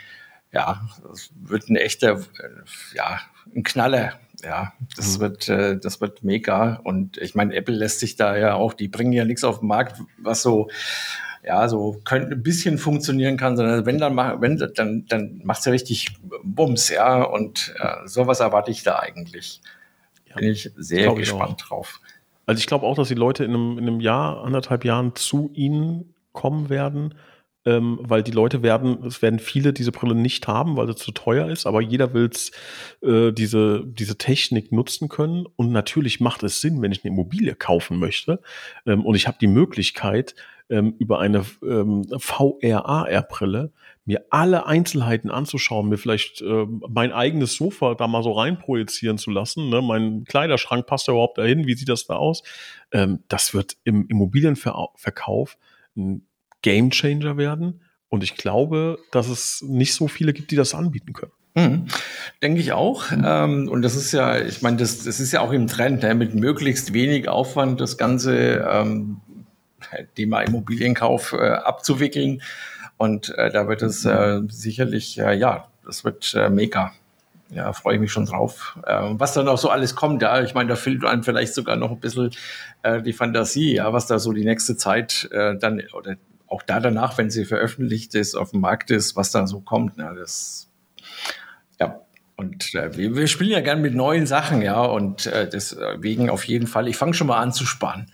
ja, 0.52 0.82
das 1.08 1.30
wird 1.36 1.70
ein 1.70 1.76
echter, 1.76 2.22
ja, 2.96 3.20
ein 3.56 3.64
Knaller. 3.64 4.14
Ja, 4.44 4.74
das 4.96 5.18
mhm. 5.18 5.22
wird, 5.22 5.50
das 5.50 6.02
wird 6.02 6.24
mega. 6.24 6.80
Und 6.84 7.18
ich 7.18 7.34
meine, 7.34 7.56
Apple 7.56 7.74
lässt 7.74 8.00
sich 8.00 8.16
da 8.16 8.38
ja 8.38 8.54
auch, 8.54 8.74
die 8.74 8.88
bringen 8.88 9.14
ja 9.14 9.26
nichts 9.26 9.44
auf 9.44 9.60
den 9.60 9.70
Markt, 9.70 10.00
was 10.22 10.44
so 10.44 10.70
ja, 11.46 11.68
so 11.70 12.02
könnte 12.04 12.32
ein 12.36 12.44
bisschen 12.44 12.78
funktionieren 12.78 13.38
kann, 13.38 13.56
sondern 13.56 13.86
wenn 13.86 14.00
dann 14.00 14.16
mach, 14.16 14.42
wenn 14.42 14.58
dann 14.58 15.06
dann 15.08 15.42
macht's 15.44 15.66
ja 15.66 15.72
richtig 15.72 16.18
Bums, 16.44 16.90
ja, 16.90 17.24
und 17.24 17.74
äh, 17.80 18.08
sowas 18.08 18.40
erwarte 18.40 18.72
ich 18.72 18.84
da 18.84 19.00
eigentlich. 19.00 19.62
Ja, 20.28 20.36
Bin 20.38 20.50
ich 20.50 20.72
sehr 20.76 21.14
gespannt 21.14 21.62
ich 21.62 21.68
drauf. 21.68 22.02
Also 22.48 22.60
ich 22.60 22.68
glaube 22.68 22.86
auch, 22.86 22.96
dass 22.96 23.08
die 23.08 23.16
Leute 23.16 23.44
in 23.44 23.52
einem, 23.52 23.78
in 23.78 23.88
einem 23.88 24.00
Jahr, 24.00 24.44
anderthalb 24.44 24.86
Jahren 24.86 25.16
zu 25.16 25.52
ihnen 25.54 26.14
kommen 26.32 26.70
werden, 26.70 27.16
ähm, 27.66 28.00
weil 28.02 28.22
die 28.24 28.32
Leute 28.32 28.62
werden, 28.62 29.04
es 29.06 29.22
werden 29.22 29.40
viele 29.40 29.74
diese 29.74 29.92
Brille 29.92 30.16
nicht 30.16 30.48
haben, 30.48 30.78
weil 30.78 30.88
sie 30.88 30.96
zu 30.96 31.12
teuer 31.12 31.50
ist, 31.50 31.66
aber 31.66 31.82
jeder 31.82 32.14
will 32.14 32.30
äh, 33.02 33.32
diese, 33.32 33.84
diese 33.86 34.18
Technik 34.18 34.72
nutzen 34.72 35.10
können. 35.10 35.46
Und 35.56 35.72
natürlich 35.72 36.20
macht 36.20 36.44
es 36.44 36.62
Sinn, 36.62 36.82
wenn 36.82 36.92
ich 36.92 37.04
eine 37.04 37.14
Immobilie 37.14 37.56
kaufen 37.56 37.98
möchte 37.98 38.40
ähm, 38.86 39.06
und 39.06 39.16
ich 39.16 39.28
habe 39.28 39.38
die 39.40 39.48
Möglichkeit, 39.48 40.36
ähm, 40.70 40.96
über 41.00 41.20
eine 41.20 41.46
ähm, 41.64 42.06
VRAR-Brille 42.18 43.72
mir 44.06 44.26
alle 44.30 44.68
Einzelheiten 44.68 45.32
anzuschauen, 45.32 45.90
mir 45.90 45.98
vielleicht 45.98 46.42
äh, 46.42 46.66
mein 46.88 47.12
eigenes 47.12 47.56
Sofa 47.56 47.96
da 47.96 48.08
mal 48.08 48.24
so 48.24 48.34
reinprojizieren 48.34 49.18
zu 49.18 49.32
lassen. 49.32 49.70
Ne? 49.70 49.82
Mein 49.82 50.26
Kleiderschrank 50.26 50.86
passt 50.86 51.08
da 51.08 51.14
überhaupt 51.14 51.40
dahin, 51.40 51.66
wie 51.66 51.74
sieht 51.74 51.90
das 51.90 52.06
da 52.06 52.16
aus? 52.16 52.44
Ähm, 52.92 53.24
das 53.28 53.54
wird 53.54 53.78
im 53.84 54.08
Immobilienverkauf 54.08 55.58
ein 55.98 56.28
Gamechanger 56.62 57.38
werden. 57.38 57.82
Und 58.10 58.24
ich 58.24 58.36
glaube, 58.36 59.00
dass 59.12 59.28
es 59.28 59.64
nicht 59.68 59.94
so 59.94 60.08
viele 60.08 60.34
gibt, 60.34 60.52
die 60.52 60.56
das 60.56 60.76
anbieten 60.76 61.14
können. 61.14 61.32
Mhm. 61.56 61.88
Denke 62.44 62.60
ich 62.60 62.74
auch. 62.74 63.06
Ähm, 63.12 63.70
und 63.70 63.82
das 63.82 63.96
ist 63.96 64.12
ja, 64.12 64.40
ich 64.40 64.62
meine, 64.62 64.78
das, 64.78 65.04
das 65.04 65.20
ist 65.20 65.32
ja 65.32 65.42
auch 65.42 65.52
im 65.52 65.68
Trend, 65.68 66.04
ne? 66.04 66.14
mit 66.14 66.36
möglichst 66.36 66.94
wenig 66.94 67.30
Aufwand 67.30 67.80
das 67.82 67.98
Ganze 67.98 68.68
ähm, 68.70 69.22
Thema 70.16 70.42
Immobilienkauf 70.42 71.34
äh, 71.34 71.50
abzuwickeln. 71.50 72.42
Und 72.98 73.30
äh, 73.38 73.52
da 73.52 73.68
wird 73.68 73.82
es 73.82 74.06
äh, 74.06 74.42
sicherlich, 74.48 75.20
äh, 75.20 75.36
ja, 75.36 75.68
das 75.86 76.04
wird 76.04 76.34
äh, 76.36 76.50
mega. 76.50 76.94
Ja, 77.52 77.74
freue 77.74 77.96
ich 77.96 78.02
mich 78.02 78.12
schon 78.12 78.26
drauf. 78.26 78.78
Äh, 78.86 79.02
was 79.12 79.34
dann 79.34 79.48
auch 79.48 79.58
so 79.58 79.70
alles 79.70 79.96
kommt, 79.96 80.22
ja, 80.22 80.42
ich 80.42 80.56
meine, 80.56 80.70
da 80.70 80.76
fehlt 80.76 81.06
einem 81.06 81.24
vielleicht 81.24 81.54
sogar 81.54 81.76
noch 81.76 81.92
ein 81.92 82.00
bisschen 82.00 82.32
äh, 82.82 83.02
die 83.02 83.14
Fantasie, 83.14 83.76
ja, 83.76 83.94
was 83.94 84.08
da 84.08 84.18
so 84.18 84.34
die 84.34 84.46
nächste 84.46 84.78
Zeit 84.78 85.30
äh, 85.32 85.56
dann 85.56 85.82
oder 85.94 86.16
auch 86.48 86.64
da 86.64 86.80
danach, 86.80 87.18
wenn 87.18 87.30
sie 87.30 87.46
veröffentlicht 87.46 88.16
ist, 88.16 88.36
auf 88.36 88.52
dem 88.52 88.62
Markt 88.62 88.92
ist, 88.92 89.16
was 89.16 89.32
da 89.32 89.46
so 89.46 89.60
kommt. 89.60 89.98
Ja, 89.98 90.14
das, 90.14 90.70
ja, 91.80 92.02
und 92.36 92.74
äh, 92.74 92.96
wir, 92.98 93.16
wir, 93.16 93.28
spielen 93.28 93.52
ja 93.52 93.62
gern 93.62 93.82
mit 93.82 93.94
neuen 93.94 94.26
Sachen, 94.26 94.62
ja, 94.62 94.82
und 94.82 95.28
äh, 95.28 95.48
deswegen 95.48 96.30
auf 96.30 96.46
jeden 96.46 96.68
Fall, 96.68 96.88
ich 96.88 96.98
fange 96.98 97.14
schon 97.14 97.28
mal 97.28 97.40
an 97.40 97.54
zu 97.54 97.66
sparen. 97.66 98.08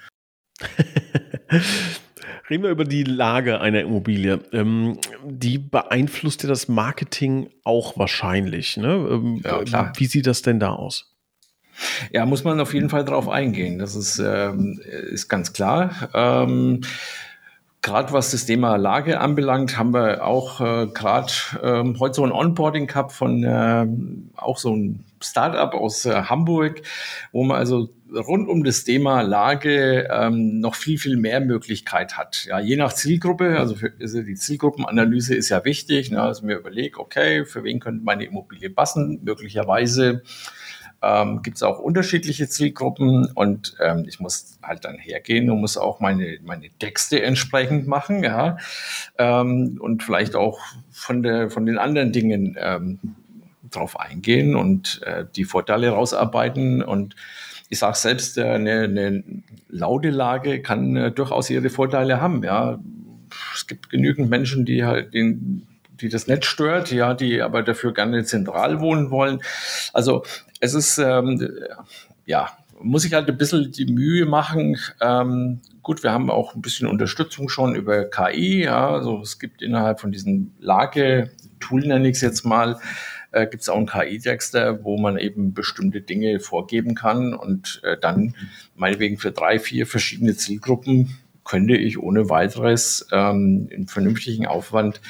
Reden 2.50 2.64
wir 2.64 2.70
über 2.70 2.86
die 2.86 3.04
Lage 3.04 3.62
einer 3.62 3.82
Immobilie. 3.82 4.40
Ähm, 4.52 4.98
die 5.24 5.58
beeinflusst 5.58 6.44
ja 6.44 6.50
das 6.50 6.68
Marketing 6.68 7.50
auch 7.64 7.98
wahrscheinlich. 7.98 8.78
Ne? 8.78 8.94
Ähm, 9.10 9.42
ja, 9.44 9.64
klar. 9.64 9.94
Wie 9.96 10.06
sieht 10.06 10.28
das 10.28 10.42
denn 10.42 10.60
da 10.60 10.74
aus? 10.74 11.12
Ja, 12.12 12.26
muss 12.26 12.44
man 12.44 12.60
auf 12.60 12.74
jeden 12.74 12.90
Fall 12.90 13.06
drauf 13.06 13.30
eingehen. 13.30 13.80
Das 13.80 13.96
ist, 13.96 14.20
ähm, 14.20 14.80
ist 14.84 15.30
ganz 15.30 15.54
klar. 15.54 16.10
Ähm, 16.14 16.82
Gerade 17.82 18.14
was 18.14 18.32
das 18.32 18.46
Thema 18.46 18.76
Lage 18.76 19.20
anbelangt, 19.20 19.78
haben 19.78 19.94
wir 19.94 20.24
auch 20.24 20.62
äh, 20.62 20.88
gerade 20.88 21.32
ähm, 21.64 22.00
heute 22.00 22.16
so 22.16 22.24
ein 22.24 22.32
Onboarding 22.32 22.86
gehabt 22.86 23.12
von 23.12 23.44
äh, 23.44 23.88
auch 24.36 24.60
so 24.60 24.76
ein 24.76 25.04
Startup 25.24 25.74
aus 25.74 26.06
äh, 26.06 26.24
Hamburg, 26.24 26.82
wo 27.32 27.44
man 27.44 27.58
also 27.58 27.90
rund 28.14 28.50
um 28.50 28.64
das 28.64 28.84
Thema 28.84 29.22
Lage 29.22 30.08
ähm, 30.12 30.60
noch 30.60 30.76
viel, 30.76 30.98
viel 30.98 31.18
mehr 31.18 31.40
Möglichkeit 31.40 32.18
hat. 32.18 32.46
Ja, 32.46 32.60
je 32.60 32.76
nach 32.76 32.94
Zielgruppe, 32.94 33.58
also, 33.58 33.76
für, 33.76 33.94
also 34.00 34.22
die 34.22 34.36
Zielgruppenanalyse 34.36 35.36
ist 35.36 35.50
ja 35.50 35.64
wichtig, 35.64 36.12
ne, 36.12 36.22
also 36.22 36.46
mir 36.46 36.58
überlege, 36.58 37.00
okay, 37.00 37.46
für 37.46 37.64
wen 37.64 37.80
könnte 37.80 38.04
meine 38.04 38.26
Immobilie 38.26 38.70
passen? 38.70 39.22
Möglicherweise 39.24 40.24
ähm, 41.02 41.42
gibt 41.42 41.58
es 41.58 41.64
auch 41.64 41.80
unterschiedliche 41.80 42.48
Zielgruppen 42.48 43.32
und 43.34 43.76
ähm, 43.80 44.06
ich 44.08 44.20
muss 44.20 44.60
halt 44.62 44.86
dann 44.86 44.98
hergehen 44.98 45.50
und 45.50 45.60
muss 45.60 45.78
auch 45.78 46.00
meine, 46.00 46.38
meine 46.44 46.70
Texte 46.80 47.22
entsprechend 47.22 47.88
machen, 47.88 48.24
ja, 48.24 48.58
ähm, 49.18 49.80
und 49.82 50.04
vielleicht 50.04 50.36
auch 50.36 50.60
von, 50.92 51.24
der, 51.24 51.50
von 51.50 51.66
den 51.66 51.78
anderen 51.78 52.12
Dingen 52.12 52.56
ähm, 52.60 53.00
drauf 53.72 54.00
eingehen 54.00 54.56
und 54.56 55.02
äh, 55.04 55.26
die 55.36 55.46
Vorteile 55.46 55.90
rausarbeiten 55.90 56.82
und 56.84 57.16
ich 57.72 57.80
sage 57.80 57.98
selbst, 57.98 58.38
äh, 58.38 58.44
eine, 58.44 58.84
eine 58.84 59.24
laute 59.70 60.10
Lage 60.10 60.62
kann 60.62 60.96
äh, 60.98 61.12
durchaus 61.12 61.50
ihre 61.50 61.70
Vorteile 61.70 62.22
haben. 62.22 62.44
Ja, 62.44 62.80
es 63.56 63.66
gibt 63.66 63.90
genügend 63.90 64.30
Menschen, 64.30 64.66
die 64.66 64.84
halt 64.84 65.14
den, 65.14 65.66
die 66.02 66.10
das 66.10 66.28
Netz 66.28 66.46
stört, 66.46 66.92
ja, 66.92 67.14
die 67.14 67.42
aber 67.42 67.64
dafür 67.64 67.94
gerne 67.94 68.26
zentral 68.26 68.82
wohnen 68.82 69.10
wollen. 69.10 69.40
Also 69.94 70.24
es 70.60 70.74
ist, 70.74 70.98
ähm, 70.98 71.50
ja, 72.26 72.50
muss 72.82 73.06
ich 73.06 73.14
halt 73.14 73.30
ein 73.30 73.38
bisschen 73.38 73.72
die 73.72 73.86
Mühe 73.86 74.26
machen. 74.26 74.78
Ähm, 75.00 75.62
gut, 75.82 76.04
wir 76.04 76.12
haben 76.12 76.30
auch 76.30 76.56
ein 76.56 76.62
bisschen 76.62 76.88
Unterstützung 76.88 77.48
schon 77.48 77.76
über 77.76 78.04
KI. 78.04 78.64
Ja, 78.64 78.90
also 78.90 79.22
es 79.22 79.40
gibt 79.40 79.62
innerhalb 79.62 80.00
von 80.00 80.12
diesem 80.12 80.52
Lage-Tool, 80.60 81.88
nenne 81.88 82.10
ich 82.10 82.16
es 82.16 82.22
jetzt 82.22 82.44
mal, 82.46 82.80
äh, 83.32 83.48
gibt 83.48 83.62
es 83.64 83.70
auch 83.70 83.78
einen 83.78 83.88
KI-Texter, 83.88 84.84
wo 84.84 84.98
man 84.98 85.18
eben 85.18 85.54
bestimmte 85.54 86.02
Dinge 86.02 86.40
vorgeben 86.40 86.96
kann 86.96 87.34
und 87.34 87.82
äh, 87.84 87.98
dann 88.00 88.36
meinetwegen 88.76 89.18
für 89.18 89.32
drei, 89.32 89.60
vier 89.60 89.88
verschiedene 89.88 90.36
Zielgruppen 90.36 91.18
könnte 91.44 91.76
ich 91.76 91.98
ohne 92.00 92.30
weiteres 92.30 93.08
ähm, 93.12 93.68
in 93.72 93.88
vernünftigen 93.88 94.46
Aufwand 94.46 95.02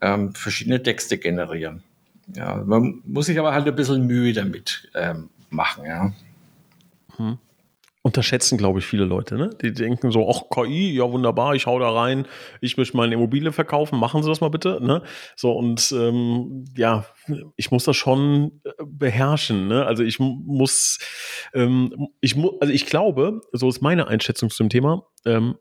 ähm, 0.00 0.34
verschiedene 0.34 0.82
Texte 0.82 1.18
generieren. 1.18 1.82
Ja, 2.34 2.56
man 2.64 3.02
muss 3.04 3.26
sich 3.26 3.38
aber 3.38 3.52
halt 3.52 3.68
ein 3.68 3.76
bisschen 3.76 4.06
Mühe 4.06 4.32
damit 4.32 4.90
ähm, 4.94 5.30
machen, 5.50 5.84
ja. 5.84 6.12
Hm. 7.16 7.38
Unterschätzen, 8.06 8.56
glaube 8.56 8.78
ich, 8.78 8.86
viele 8.86 9.04
Leute, 9.04 9.34
ne? 9.34 9.50
Die 9.60 9.72
denken 9.72 10.12
so, 10.12 10.30
ach, 10.30 10.42
KI, 10.48 10.94
ja 10.94 11.10
wunderbar, 11.10 11.56
ich 11.56 11.66
hau 11.66 11.80
da 11.80 11.90
rein, 11.90 12.24
ich 12.60 12.76
möchte 12.76 12.96
meine 12.96 13.14
Immobilie 13.14 13.50
verkaufen, 13.50 13.98
machen 13.98 14.22
Sie 14.22 14.28
das 14.28 14.40
mal 14.40 14.48
bitte, 14.48 14.78
ne? 14.80 15.02
So, 15.34 15.50
und 15.50 15.90
ähm, 15.90 16.66
ja, 16.76 17.04
ich 17.56 17.72
muss 17.72 17.82
das 17.82 17.96
schon 17.96 18.60
äh, 18.62 18.70
beherrschen, 18.86 19.66
ne? 19.66 19.84
Also 19.86 20.04
ich 20.04 20.20
muss, 20.20 21.00
ähm, 21.52 22.10
ich 22.20 22.36
muss, 22.36 22.52
also 22.60 22.72
ich 22.72 22.86
glaube, 22.86 23.40
so 23.50 23.68
ist 23.68 23.82
meine 23.82 24.06
Einschätzung 24.06 24.50
zu 24.50 24.62
dem 24.62 24.70
Thema, 24.70 25.02
ähm, 25.24 25.56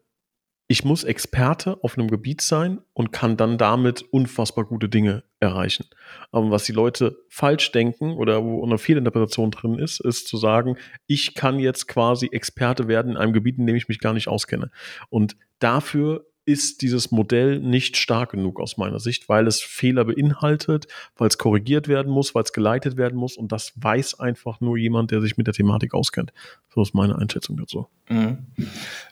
ich 0.67 0.84
muss 0.84 1.03
Experte 1.03 1.77
auf 1.84 1.98
einem 1.98 2.10
Gebiet 2.10 2.41
sein 2.41 2.79
und 2.93 3.12
kann 3.12 3.38
dann 3.38 3.57
damit 3.57 4.01
unfassbar 4.01 4.65
gute 4.65 4.89
Dinge 4.89 5.24
erreichen. 5.39 5.86
Aber 6.31 6.50
was 6.50 6.63
die 6.63 6.72
Leute 6.72 7.17
falsch 7.29 7.72
denken 7.72 8.13
oder 8.13 8.43
wo 8.43 8.63
eine 8.65 8.79
Fehlinterpretation 8.79 9.51
drin 9.51 9.77
ist, 9.77 10.00
ist 10.00 10.27
zu 10.27 10.38
sagen, 10.38 10.77
ich 11.05 11.36
kann 11.36 11.60
jetzt 11.60 11.88
quasi 11.88 12.27
Experte 12.31 12.88
werden 12.88 13.12
in 13.12 13.17
einem 13.17 13.34
Gebiet, 13.34 13.60
in 13.60 13.67
dem 13.67 13.75
ich 13.75 13.88
mich 13.88 14.00
gar 14.00 14.13
nicht 14.13 14.27
auskenne. 14.27 14.72
Und 15.10 15.38
dafür 15.60 16.25
ist 16.45 16.81
dieses 16.84 17.12
Modell 17.12 17.60
nicht 17.60 17.98
stark 17.98 18.31
genug 18.31 18.60
aus 18.60 18.77
meiner 18.77 19.00
Sicht, 19.00 19.29
weil 19.29 19.48
es 19.48 19.62
Fehler 19.62 20.05
beinhaltet, 20.05 20.88
weil 21.15 21.27
es 21.27 21.38
korrigiert 21.39 21.88
werden 21.88 22.12
muss, 22.12 22.36
weil 22.36 22.43
es 22.43 22.53
geleitet 22.53 22.98
werden 22.98 23.17
muss 23.17 23.36
und 23.36 23.51
das 23.51 23.74
weiß 23.75 24.19
einfach 24.19 24.62
nur 24.62 24.77
jemand, 24.77 25.10
der 25.10 25.22
sich 25.22 25.38
mit 25.38 25.48
der 25.48 25.55
Thematik 25.55 25.95
auskennt. 25.95 26.34
So 26.74 26.84
ist 26.84 26.93
meine 26.93 27.17
Einschätzung 27.17 27.57
dazu. 27.57 27.88
Mhm. 28.10 28.45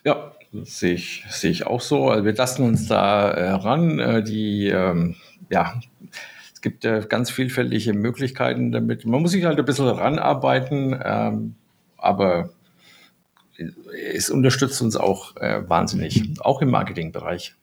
Ja, 0.06 0.34
sehe 0.64 0.94
ich, 0.94 1.26
sehe 1.30 1.52
ich 1.52 1.66
auch 1.66 1.82
so. 1.82 2.10
Also 2.10 2.26
wir 2.26 2.34
lassen 2.34 2.64
uns 2.64 2.88
da 2.88 3.32
äh, 3.32 3.50
ran. 3.52 4.00
Äh, 4.00 4.24
die, 4.24 4.68
ähm, 4.68 5.16
ja, 5.50 5.80
es 6.54 6.62
gibt 6.62 6.86
äh, 6.86 7.06
ganz 7.08 7.32
vielfältige 7.32 7.94
Möglichkeiten 7.94 8.72
damit. 8.72 9.06
Man 9.06 9.22
muss 9.22 9.32
sich 9.32 9.46
halt 9.46 9.60
ein 9.60 9.66
bisschen 9.66 9.88
ranarbeiten, 9.88 11.00
ähm, 11.04 11.56
aber 11.98 12.50
es 14.14 14.30
unterstützt 14.30 14.82
uns 14.82 14.96
auch 14.96 15.36
äh, 15.38 15.68
wahnsinnig, 15.68 16.24
auch 16.40 16.62
im 16.62 16.70
Marketingbereich. 16.70 17.56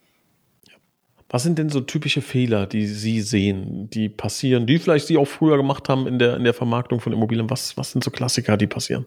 Was 1.28 1.44
sind 1.44 1.58
denn 1.58 1.68
so 1.68 1.80
typische 1.80 2.22
Fehler, 2.22 2.66
die 2.66 2.86
Sie 2.88 3.20
sehen, 3.20 3.88
die 3.90 4.08
passieren, 4.08 4.66
die 4.66 4.80
vielleicht 4.80 5.06
Sie 5.06 5.16
auch 5.16 5.28
früher 5.28 5.56
gemacht 5.56 5.88
haben 5.88 6.08
in 6.08 6.18
der, 6.18 6.36
in 6.36 6.42
der 6.42 6.54
Vermarktung 6.54 7.00
von 7.00 7.12
Immobilien? 7.12 7.48
Was, 7.50 7.76
was 7.76 7.92
sind 7.92 8.02
so 8.02 8.10
Klassiker, 8.10 8.56
die 8.56 8.66
passieren? 8.66 9.06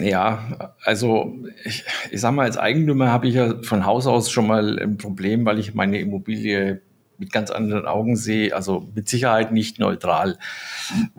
Ja, 0.00 0.74
also 0.84 1.36
ich, 1.64 1.84
ich 2.10 2.20
sag 2.20 2.32
mal, 2.32 2.44
als 2.44 2.56
Eigentümer 2.56 3.10
habe 3.10 3.26
ich 3.26 3.34
ja 3.34 3.60
von 3.62 3.84
Haus 3.84 4.06
aus 4.06 4.30
schon 4.30 4.46
mal 4.46 4.78
ein 4.78 4.96
Problem, 4.96 5.44
weil 5.44 5.58
ich 5.58 5.74
meine 5.74 5.98
Immobilie 5.98 6.82
mit 7.18 7.32
ganz 7.32 7.50
anderen 7.50 7.84
Augen 7.86 8.14
sehe, 8.14 8.54
also 8.54 8.88
mit 8.94 9.08
Sicherheit 9.08 9.52
nicht 9.52 9.80
neutral. 9.80 10.38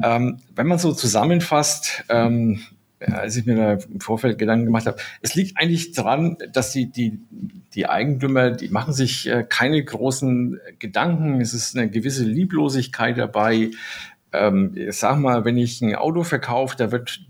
Ähm, 0.01 0.37
wenn 0.55 0.67
man 0.67 0.79
so 0.79 0.93
zusammenfasst, 0.93 2.05
ähm, 2.07 2.61
als 3.01 3.35
ich 3.35 3.45
mir 3.45 3.55
da 3.55 3.73
im 3.73 3.99
Vorfeld 3.99 4.37
Gedanken 4.37 4.65
gemacht 4.65 4.85
habe, 4.85 4.97
es 5.21 5.35
liegt 5.35 5.57
eigentlich 5.57 5.91
daran, 5.91 6.37
dass 6.53 6.71
die, 6.71 6.89
die, 6.89 7.19
die 7.73 7.87
Eigentümer, 7.87 8.51
die 8.51 8.69
machen 8.69 8.93
sich 8.93 9.27
äh, 9.27 9.45
keine 9.47 9.83
großen 9.83 10.59
Gedanken. 10.79 11.41
Es 11.41 11.53
ist 11.53 11.77
eine 11.77 11.89
gewisse 11.89 12.23
Lieblosigkeit 12.23 13.17
dabei. 13.17 13.71
Ähm, 14.31 14.71
ich 14.75 14.95
sag 14.95 15.19
mal, 15.19 15.43
wenn 15.43 15.57
ich 15.57 15.81
ein 15.81 15.95
Auto 15.95 16.23
verkaufe, 16.23 16.77
da 16.77 16.91
wird 16.91 17.21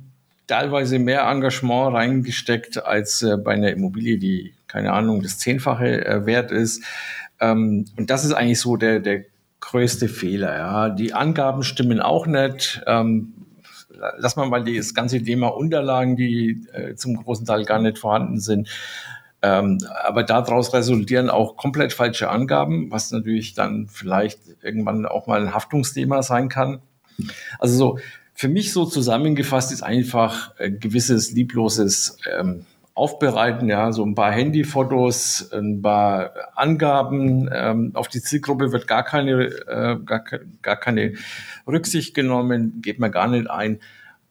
teilweise 0.49 0.97
mehr 0.97 1.29
Engagement 1.29 1.95
reingesteckt 1.95 2.83
als 2.83 3.21
äh, 3.21 3.37
bei 3.37 3.53
einer 3.53 3.71
Immobilie, 3.71 4.17
die, 4.17 4.53
keine 4.67 4.93
Ahnung, 4.93 5.21
das 5.21 5.37
Zehnfache 5.37 6.05
äh, 6.05 6.25
wert 6.25 6.51
ist. 6.51 6.83
Ähm, 7.39 7.85
und 7.97 8.09
das 8.09 8.25
ist 8.25 8.33
eigentlich 8.33 8.59
so 8.59 8.75
der, 8.75 8.99
der 8.99 9.25
größte 9.59 10.07
Fehler. 10.07 10.57
Ja. 10.57 10.89
Die 10.89 11.13
Angaben 11.13 11.63
stimmen 11.63 11.99
auch 11.99 12.25
nicht. 12.25 12.81
Ähm, 12.87 13.33
lass 14.17 14.35
mal 14.35 14.49
mal 14.49 14.63
das 14.63 14.95
ganze 14.95 15.21
Thema 15.21 15.47
Unterlagen, 15.49 16.15
die 16.15 16.65
äh, 16.73 16.95
zum 16.95 17.15
großen 17.15 17.45
Teil 17.45 17.63
gar 17.65 17.79
nicht 17.79 17.99
vorhanden 17.99 18.39
sind. 18.39 18.69
Ähm, 19.41 19.77
aber 20.03 20.23
daraus 20.23 20.73
resultieren 20.73 21.29
auch 21.29 21.57
komplett 21.57 21.93
falsche 21.93 22.29
Angaben, 22.29 22.91
was 22.91 23.11
natürlich 23.11 23.53
dann 23.53 23.87
vielleicht 23.87 24.39
irgendwann 24.63 25.05
auch 25.05 25.27
mal 25.27 25.41
ein 25.41 25.53
Haftungsthema 25.53 26.23
sein 26.23 26.49
kann. 26.49 26.81
Also 27.59 27.75
so 27.75 27.99
für 28.39 28.47
mich 28.47 28.71
so 28.71 28.85
zusammengefasst 28.85 29.73
ist 29.73 29.83
einfach 29.83 30.57
ein 30.57 30.79
gewisses 30.79 31.33
liebloses 31.33 32.15
ähm, 32.39 32.65
Aufbereiten, 32.93 33.67
ja, 33.67 33.91
so 33.91 34.05
ein 34.05 34.15
paar 34.15 34.31
Handyfotos, 34.31 35.51
ein 35.51 35.81
paar 35.81 36.31
Angaben. 36.55 37.49
Ähm, 37.51 37.91
auf 37.95 38.07
die 38.07 38.21
Zielgruppe 38.21 38.71
wird 38.71 38.87
gar 38.87 39.03
keine, 39.03 39.43
äh, 39.43 39.97
gar, 40.05 40.23
gar 40.61 40.77
keine 40.77 41.15
Rücksicht 41.67 42.13
genommen, 42.13 42.81
geht 42.81 42.97
man 42.97 43.11
gar 43.11 43.27
nicht 43.27 43.49
ein. 43.49 43.81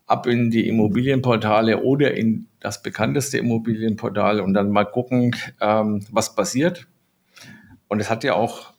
Ab 0.07 0.27
in 0.27 0.51
die 0.51 0.67
Immobilienportale 0.67 1.83
oder 1.83 2.15
in 2.15 2.47
das 2.61 2.83
bekannteste 2.83 3.37
Immobilienportal 3.37 4.41
und 4.41 4.55
dann 4.55 4.71
mal 4.71 4.87
gucken, 4.87 5.37
ähm, 5.61 6.01
was 6.11 6.35
passiert. 6.35 6.87
Und 7.89 8.01
es 8.01 8.09
hat 8.09 8.25
ja 8.25 8.33
auch 8.33 8.73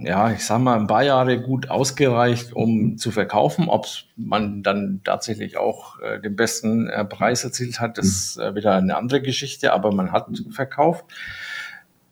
ja, 0.00 0.32
ich 0.32 0.44
sag 0.44 0.60
mal, 0.60 0.78
ein 0.78 0.86
paar 0.86 1.04
Jahre 1.04 1.40
gut 1.40 1.70
ausgereicht, 1.70 2.52
um 2.52 2.98
zu 2.98 3.10
verkaufen. 3.10 3.68
Ob 3.68 3.86
man 4.16 4.62
dann 4.62 5.00
tatsächlich 5.04 5.56
auch 5.56 6.00
äh, 6.00 6.20
den 6.20 6.36
besten 6.36 6.88
äh, 6.88 7.04
Preis 7.04 7.44
erzielt 7.44 7.80
hat, 7.80 7.98
ist 7.98 8.38
äh, 8.38 8.54
wieder 8.54 8.74
eine 8.74 8.96
andere 8.96 9.22
Geschichte, 9.22 9.72
aber 9.72 9.92
man 9.92 10.10
hat 10.12 10.26
verkauft. 10.50 11.04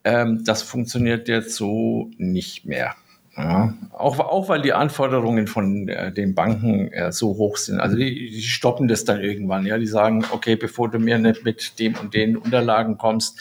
Ähm, 0.05 0.45
das 0.45 0.63
funktioniert 0.63 1.29
jetzt 1.29 1.57
so 1.57 2.11
nicht 2.19 2.67
mehr. 2.67 2.95
Ja, 3.37 3.75
auch, 3.93 4.19
auch 4.19 4.49
weil 4.49 4.63
die 4.63 4.73
Anforderungen 4.73 5.47
von 5.47 5.89
äh, 5.89 6.11
den 6.11 6.35
Banken 6.35 6.91
äh, 6.93 7.13
so 7.13 7.37
hoch 7.37 7.59
sind. 7.59 7.81
Also 7.81 7.97
die, 7.97 8.31
die 8.31 8.43
stoppen 8.43 8.89
das 8.89 9.05
dann 9.05 9.21
irgendwann. 9.21 9.67
Ja, 9.67 9.77
die 9.77 9.87
sagen, 9.87 10.25
okay, 10.31 10.57
bevor 10.57 10.91
du 10.91 10.99
mir 10.99 11.19
nicht 11.19 11.45
mit 11.45 11.79
dem 11.79 11.97
und 11.97 12.15
den 12.15 12.39
Unterlagen 12.39 12.97
kommst, 12.97 13.39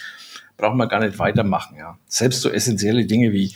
brauchen 0.58 0.78
wir 0.78 0.88
gar 0.88 1.00
nicht 1.00 1.18
weitermachen. 1.18 1.78
Ja, 1.78 1.98
selbst 2.08 2.42
so 2.42 2.50
essentielle 2.50 3.06
Dinge 3.06 3.32
wie 3.32 3.56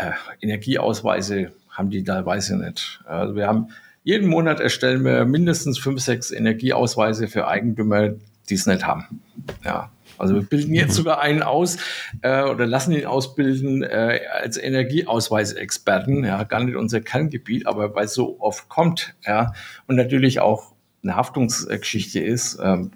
äh, 0.00 0.12
Energieausweise 0.40 1.52
haben 1.70 1.90
die 1.90 2.02
teilweise 2.02 2.56
nicht. 2.56 3.00
Also 3.06 3.36
wir 3.36 3.46
haben 3.46 3.68
jeden 4.02 4.28
Monat 4.28 4.60
erstellen 4.60 5.04
wir 5.04 5.24
mindestens 5.24 5.78
fünf, 5.78 6.00
sechs 6.00 6.30
Energieausweise 6.30 7.28
für 7.28 7.46
Eigentümer, 7.46 8.10
die 8.48 8.54
es 8.54 8.66
nicht 8.66 8.86
haben. 8.86 9.20
Ja, 9.64 9.90
also 10.18 10.34
wir 10.34 10.42
bilden 10.42 10.74
jetzt 10.74 10.90
mhm. 10.90 10.96
sogar 10.96 11.20
einen 11.20 11.42
aus 11.42 11.78
äh, 12.22 12.42
oder 12.42 12.66
lassen 12.66 12.92
ihn 12.92 13.06
ausbilden 13.06 13.82
äh, 13.82 14.20
als 14.32 14.56
Energieausweisexperten. 14.56 16.24
Ja, 16.24 16.42
gar 16.44 16.62
nicht 16.64 16.76
unser 16.76 17.00
Kerngebiet, 17.00 17.66
aber 17.66 17.94
weil 17.94 18.06
es 18.06 18.14
so 18.14 18.40
oft 18.40 18.68
kommt, 18.68 19.14
ja, 19.26 19.52
und 19.86 19.96
natürlich 19.96 20.40
auch 20.40 20.72
eine 21.02 21.16
Haftungsgeschichte 21.16 22.20
ist, 22.20 22.58
ähm, 22.62 22.90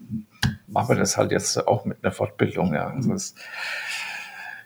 machen 0.66 0.90
wir 0.90 0.96
das 0.96 1.16
halt 1.16 1.32
jetzt 1.32 1.66
auch 1.66 1.84
mit 1.84 1.98
einer 2.02 2.12
Fortbildung. 2.12 2.74
Ja, 2.74 2.88
also 2.88 3.14
es, 3.14 3.34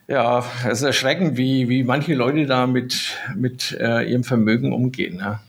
ja, 0.09 0.43
es 0.65 0.79
ist 0.79 0.83
erschreckend, 0.83 1.37
wie, 1.37 1.69
wie 1.69 1.85
manche 1.85 2.15
Leute 2.15 2.47
da 2.47 2.67
mit, 2.67 3.19
mit 3.37 3.77
äh, 3.79 4.11
ihrem 4.11 4.25
Vermögen 4.25 4.73
umgehen. 4.73 5.19
Ja. 5.19 5.41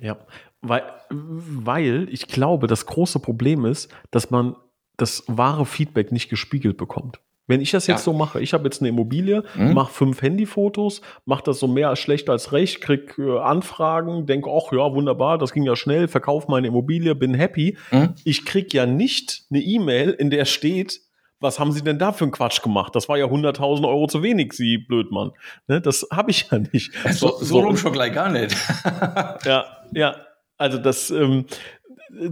ja, 0.00 0.16
weil, 0.60 0.82
weil 1.08 2.08
ich 2.10 2.26
glaube, 2.26 2.66
das 2.66 2.86
große 2.86 3.20
Problem 3.20 3.64
ist, 3.64 3.94
dass 4.10 4.30
man 4.30 4.56
das 4.96 5.24
wahre 5.28 5.66
Feedback 5.66 6.10
nicht 6.12 6.28
gespiegelt 6.28 6.76
bekommt. 6.76 7.20
Wenn 7.48 7.60
ich 7.60 7.72
das 7.72 7.86
jetzt 7.86 8.00
ja. 8.00 8.04
so 8.04 8.12
mache, 8.12 8.40
ich 8.40 8.54
habe 8.54 8.64
jetzt 8.64 8.80
eine 8.80 8.88
Immobilie, 8.88 9.42
mhm. 9.56 9.74
mache 9.74 9.92
fünf 9.92 10.22
Handyfotos, 10.22 11.00
mache 11.24 11.42
das 11.44 11.58
so 11.58 11.66
mehr 11.66 11.88
als 11.88 11.98
schlecht 11.98 12.30
als 12.30 12.52
recht, 12.52 12.80
krieg 12.80 13.18
äh, 13.18 13.38
Anfragen, 13.38 14.26
denke, 14.26 14.48
ach 14.50 14.72
ja, 14.72 14.94
wunderbar, 14.94 15.38
das 15.38 15.52
ging 15.52 15.64
ja 15.64 15.76
schnell, 15.76 16.08
verkaufe 16.08 16.50
meine 16.50 16.68
Immobilie, 16.68 17.14
bin 17.14 17.34
happy. 17.34 17.76
Mhm. 17.90 18.14
Ich 18.24 18.44
krieg 18.44 18.72
ja 18.72 18.86
nicht 18.86 19.44
eine 19.50 19.60
E-Mail, 19.60 20.10
in 20.10 20.30
der 20.30 20.44
steht, 20.44 21.00
was 21.42 21.58
haben 21.58 21.72
Sie 21.72 21.82
denn 21.82 21.98
da 21.98 22.12
für 22.12 22.24
einen 22.24 22.32
Quatsch 22.32 22.62
gemacht? 22.62 22.94
Das 22.94 23.08
war 23.08 23.18
ja 23.18 23.26
100.000 23.26 23.86
Euro 23.86 24.06
zu 24.06 24.22
wenig, 24.22 24.52
Sie 24.52 24.78
Blödmann. 24.78 25.32
Ne, 25.66 25.80
das 25.80 26.06
habe 26.10 26.30
ich 26.30 26.48
ja 26.50 26.58
nicht. 26.58 26.92
So, 27.12 27.28
so, 27.38 27.44
so 27.44 27.60
rum 27.60 27.76
schon 27.76 27.92
gleich 27.92 28.14
gar 28.14 28.30
nicht. 28.30 28.56
ja, 29.44 29.64
ja. 29.92 30.16
Also 30.56 30.78
das, 30.78 31.10
ähm, 31.10 31.46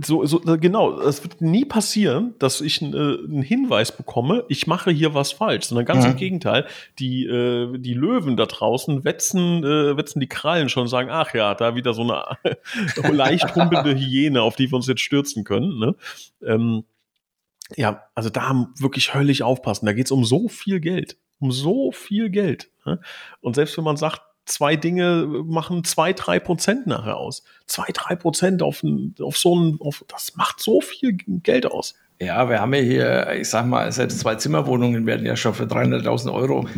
so, 0.05 0.25
so, 0.27 0.41
genau, 0.41 1.01
es 1.01 1.23
wird 1.23 1.41
nie 1.41 1.65
passieren, 1.65 2.35
dass 2.39 2.61
ich 2.61 2.83
äh, 2.83 2.87
einen 2.87 3.43
Hinweis 3.43 3.93
bekomme, 3.93 4.45
ich 4.49 4.67
mache 4.67 4.91
hier 4.91 5.15
was 5.15 5.33
falsch, 5.33 5.67
sondern 5.67 5.87
ganz 5.87 6.05
mhm. 6.05 6.13
im 6.13 6.17
Gegenteil, 6.17 6.67
die, 6.99 7.25
äh, 7.25 7.79
die 7.79 7.95
Löwen 7.95 8.37
da 8.37 8.47
draußen 8.47 9.05
wetzen, 9.05 9.65
äh, 9.65 9.97
wetzen 9.97 10.21
die 10.21 10.29
Krallen 10.29 10.69
schon 10.69 10.83
und 10.83 10.89
sagen, 10.89 11.09
ach 11.11 11.35
ja, 11.35 11.55
da 11.55 11.75
wieder 11.75 11.95
so 11.95 12.03
eine 12.03 13.13
leicht 13.13 13.55
humpelnde 13.55 13.95
Hyäne, 13.95 14.43
auf 14.43 14.57
die 14.57 14.71
wir 14.71 14.77
uns 14.77 14.87
jetzt 14.87 15.01
stürzen 15.01 15.45
können. 15.45 15.79
Ne? 15.79 15.95
Ähm, 16.47 16.85
ja, 17.77 18.05
also 18.15 18.31
da 18.31 18.69
wirklich 18.79 19.15
höllisch 19.15 19.43
aufpassen. 19.43 19.87
Da 19.87 19.93
geht's 19.93 20.11
um 20.11 20.25
so 20.25 20.49
viel 20.49 20.81
Geld. 20.81 21.17
Um 21.39 21.53
so 21.53 21.93
viel 21.93 22.31
Geld. 22.31 22.71
Ne? 22.85 23.01
Und 23.41 23.55
selbst 23.55 23.77
wenn 23.77 23.85
man 23.85 23.97
sagt, 23.97 24.23
zwei 24.45 24.77
Dinge 24.77 25.27
machen 25.47 25.85
zwei, 25.85 26.13
drei 26.13 26.39
Prozent 26.39 26.87
nachher 26.87 27.17
aus. 27.17 27.45
Zwei, 27.67 27.87
drei 27.93 28.17
Prozent 28.17 28.63
auf, 28.63 28.83
auf 29.21 29.39
so 29.39 29.57
ein, 29.57 29.79
auf, 29.81 30.05
das 30.09 30.37
macht 30.37 30.61
so 30.61 30.81
viel 30.81 31.13
Geld 31.13 31.67
aus. 31.67 31.95
Ja, 32.21 32.51
wir 32.51 32.61
haben 32.61 32.75
ja 32.75 32.81
hier, 32.81 33.33
ich 33.33 33.49
sag 33.49 33.67
mal, 33.67 33.91
selbst 33.93 34.21
zwei 34.21 34.35
Zimmerwohnungen 34.35 35.07
werden 35.07 35.25
ja 35.25 35.37
schon 35.37 35.55
für 35.55 35.65
300.000 35.65 36.33
Euro 36.33 36.69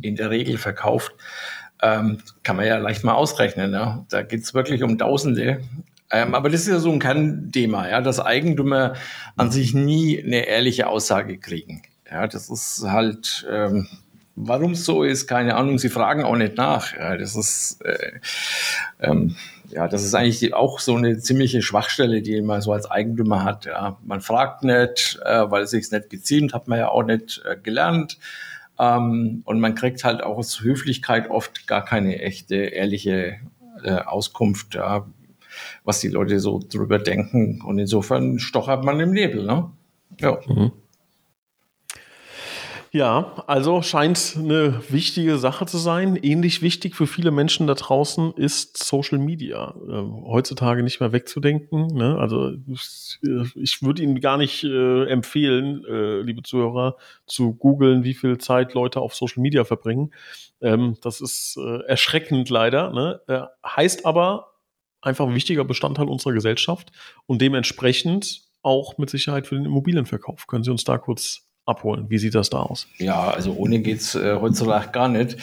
in 0.00 0.14
der 0.14 0.30
Regel 0.30 0.58
verkauft. 0.58 1.12
Ähm, 1.82 2.18
kann 2.44 2.56
man 2.56 2.66
ja 2.66 2.76
leicht 2.78 3.02
mal 3.02 3.14
ausrechnen. 3.14 3.72
Ja? 3.72 4.06
Da 4.10 4.22
geht's 4.22 4.54
wirklich 4.54 4.84
um 4.84 4.98
Tausende. 4.98 5.62
Ähm, 6.12 6.34
aber 6.34 6.50
das 6.50 6.62
ist 6.62 6.68
ja 6.68 6.78
so 6.78 6.92
ein 6.92 6.98
Kernthema, 6.98 7.88
ja, 7.88 8.00
dass 8.00 8.20
Eigentümer 8.20 8.94
an 9.36 9.50
sich 9.50 9.74
nie 9.74 10.22
eine 10.22 10.46
ehrliche 10.46 10.86
Aussage 10.86 11.38
kriegen. 11.38 11.82
Ja, 12.10 12.26
das 12.26 12.50
ist 12.50 12.84
halt, 12.86 13.46
ähm, 13.50 13.88
Warum 14.34 14.72
es 14.72 14.86
so 14.86 15.04
ist, 15.04 15.26
keine 15.26 15.56
Ahnung. 15.56 15.78
Sie 15.78 15.90
fragen 15.90 16.24
auch 16.24 16.36
nicht 16.36 16.56
nach. 16.56 16.96
Ja, 16.96 17.16
das 17.18 17.36
ist 17.36 17.84
äh, 17.84 18.12
ähm, 19.00 19.36
ja, 19.68 19.88
das 19.88 20.04
ist 20.04 20.14
eigentlich 20.14 20.54
auch 20.54 20.80
so 20.80 20.96
eine 20.96 21.18
ziemliche 21.18 21.60
Schwachstelle, 21.60 22.22
die 22.22 22.40
man 22.40 22.62
so 22.62 22.72
als 22.72 22.90
Eigentümer 22.90 23.44
hat. 23.44 23.66
Ja, 23.66 23.98
man 24.04 24.20
fragt 24.20 24.64
nicht, 24.64 25.18
äh, 25.24 25.50
weil 25.50 25.64
es 25.64 25.70
sich 25.70 25.90
nicht 25.90 26.08
geziemt, 26.08 26.54
hat 26.54 26.66
man 26.66 26.78
ja 26.78 26.88
auch 26.88 27.02
nicht 27.02 27.42
äh, 27.44 27.56
gelernt. 27.56 28.18
Ähm, 28.78 29.42
und 29.44 29.60
man 29.60 29.74
kriegt 29.74 30.02
halt 30.02 30.22
auch 30.22 30.38
aus 30.38 30.62
Höflichkeit 30.62 31.28
oft 31.28 31.66
gar 31.66 31.84
keine 31.84 32.20
echte, 32.20 32.56
ehrliche 32.56 33.36
äh, 33.84 33.92
Auskunft, 33.92 34.74
ja, 34.74 35.06
was 35.84 36.00
die 36.00 36.08
Leute 36.08 36.38
so 36.40 36.60
drüber 36.60 36.98
denken. 36.98 37.60
Und 37.62 37.78
insofern 37.78 38.38
stochert 38.38 38.84
man 38.84 39.00
im 39.00 39.12
Nebel. 39.12 39.44
Ne? 39.44 39.70
Ja. 40.20 40.38
Mhm. 40.46 40.72
Ja, 42.94 43.42
also 43.46 43.80
scheint 43.80 44.36
eine 44.38 44.82
wichtige 44.90 45.38
Sache 45.38 45.64
zu 45.64 45.78
sein. 45.78 46.14
Ähnlich 46.14 46.60
wichtig 46.60 46.94
für 46.94 47.06
viele 47.06 47.30
Menschen 47.30 47.66
da 47.66 47.72
draußen 47.72 48.34
ist 48.34 48.76
Social 48.76 49.18
Media. 49.18 49.74
Äh, 49.88 50.02
heutzutage 50.26 50.82
nicht 50.82 51.00
mehr 51.00 51.10
wegzudenken. 51.10 51.86
Ne? 51.86 52.18
Also 52.18 52.52
ich 53.54 53.80
würde 53.80 54.02
Ihnen 54.02 54.20
gar 54.20 54.36
nicht 54.36 54.62
äh, 54.64 55.04
empfehlen, 55.06 55.86
äh, 55.86 56.20
liebe 56.20 56.42
Zuhörer, 56.42 56.98
zu 57.24 57.54
googeln, 57.54 58.04
wie 58.04 58.12
viel 58.12 58.36
Zeit 58.36 58.74
Leute 58.74 59.00
auf 59.00 59.14
Social 59.14 59.40
Media 59.40 59.64
verbringen. 59.64 60.12
Ähm, 60.60 60.98
das 61.00 61.22
ist 61.22 61.56
äh, 61.58 61.86
erschreckend 61.86 62.50
leider. 62.50 62.92
Ne? 62.92 63.20
Äh, 63.26 63.40
heißt 63.66 64.04
aber 64.04 64.51
einfach 65.02 65.26
ein 65.26 65.34
wichtiger 65.34 65.64
Bestandteil 65.64 66.08
unserer 66.08 66.32
Gesellschaft 66.32 66.92
und 67.26 67.42
dementsprechend 67.42 68.42
auch 68.62 68.96
mit 68.98 69.10
Sicherheit 69.10 69.46
für 69.46 69.56
den 69.56 69.64
Immobilienverkauf. 69.64 70.46
Können 70.46 70.64
Sie 70.64 70.70
uns 70.70 70.84
da 70.84 70.96
kurz 70.98 71.42
abholen. 71.66 72.06
Wie 72.08 72.18
sieht 72.18 72.34
das 72.34 72.50
da 72.50 72.58
aus? 72.58 72.88
Ja, 72.98 73.30
also 73.30 73.54
ohne 73.54 73.80
geht's 73.80 74.14
äh, 74.14 74.36
heutzutage 74.40 74.90
gar 74.90 75.08
nicht. 75.08 75.36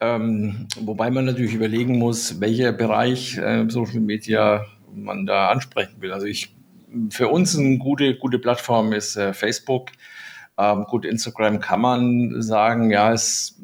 Ähm, 0.00 0.66
wobei 0.80 1.10
man 1.10 1.24
natürlich 1.24 1.54
überlegen 1.54 1.98
muss, 1.98 2.40
welcher 2.40 2.72
Bereich 2.72 3.36
äh, 3.36 3.68
Social 3.68 4.00
Media 4.00 4.64
man 4.92 5.26
da 5.26 5.48
ansprechen 5.48 6.00
will. 6.00 6.12
Also 6.12 6.26
ich, 6.26 6.54
für 7.10 7.28
uns 7.28 7.56
eine 7.56 7.78
gute, 7.78 8.16
gute 8.16 8.38
Plattform 8.38 8.92
ist 8.92 9.16
äh, 9.16 9.32
Facebook. 9.32 9.90
Ähm, 10.58 10.84
gut, 10.84 11.04
Instagram 11.04 11.60
kann 11.60 11.80
man 11.80 12.42
sagen, 12.42 12.90
ja, 12.90 13.12
es, 13.12 13.60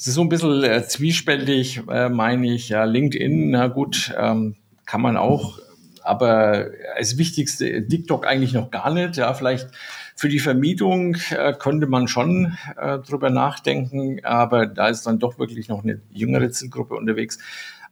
es 0.00 0.06
ist 0.06 0.14
so 0.14 0.22
ein 0.22 0.30
bisschen 0.30 0.64
äh, 0.64 0.82
zwiespältig, 0.88 1.82
äh, 1.90 2.08
meine 2.08 2.54
ich. 2.54 2.70
Ja, 2.70 2.84
LinkedIn, 2.84 3.50
na 3.50 3.66
gut, 3.66 4.14
ähm, 4.18 4.56
kann 4.86 5.02
man 5.02 5.18
auch. 5.18 5.58
Aber 6.02 6.68
als 6.96 7.18
wichtigste 7.18 7.86
TikTok 7.86 8.26
eigentlich 8.26 8.54
noch 8.54 8.70
gar 8.70 8.94
nicht. 8.94 9.18
Ja, 9.18 9.34
vielleicht 9.34 9.68
für 10.16 10.30
die 10.30 10.38
Vermietung 10.38 11.18
äh, 11.36 11.52
könnte 11.52 11.86
man 11.86 12.08
schon 12.08 12.56
äh, 12.78 12.98
drüber 13.00 13.28
nachdenken, 13.28 14.24
aber 14.24 14.64
da 14.64 14.88
ist 14.88 15.06
dann 15.06 15.18
doch 15.18 15.38
wirklich 15.38 15.68
noch 15.68 15.82
eine 15.82 16.00
jüngere 16.10 16.50
Zielgruppe 16.50 16.94
unterwegs. 16.94 17.38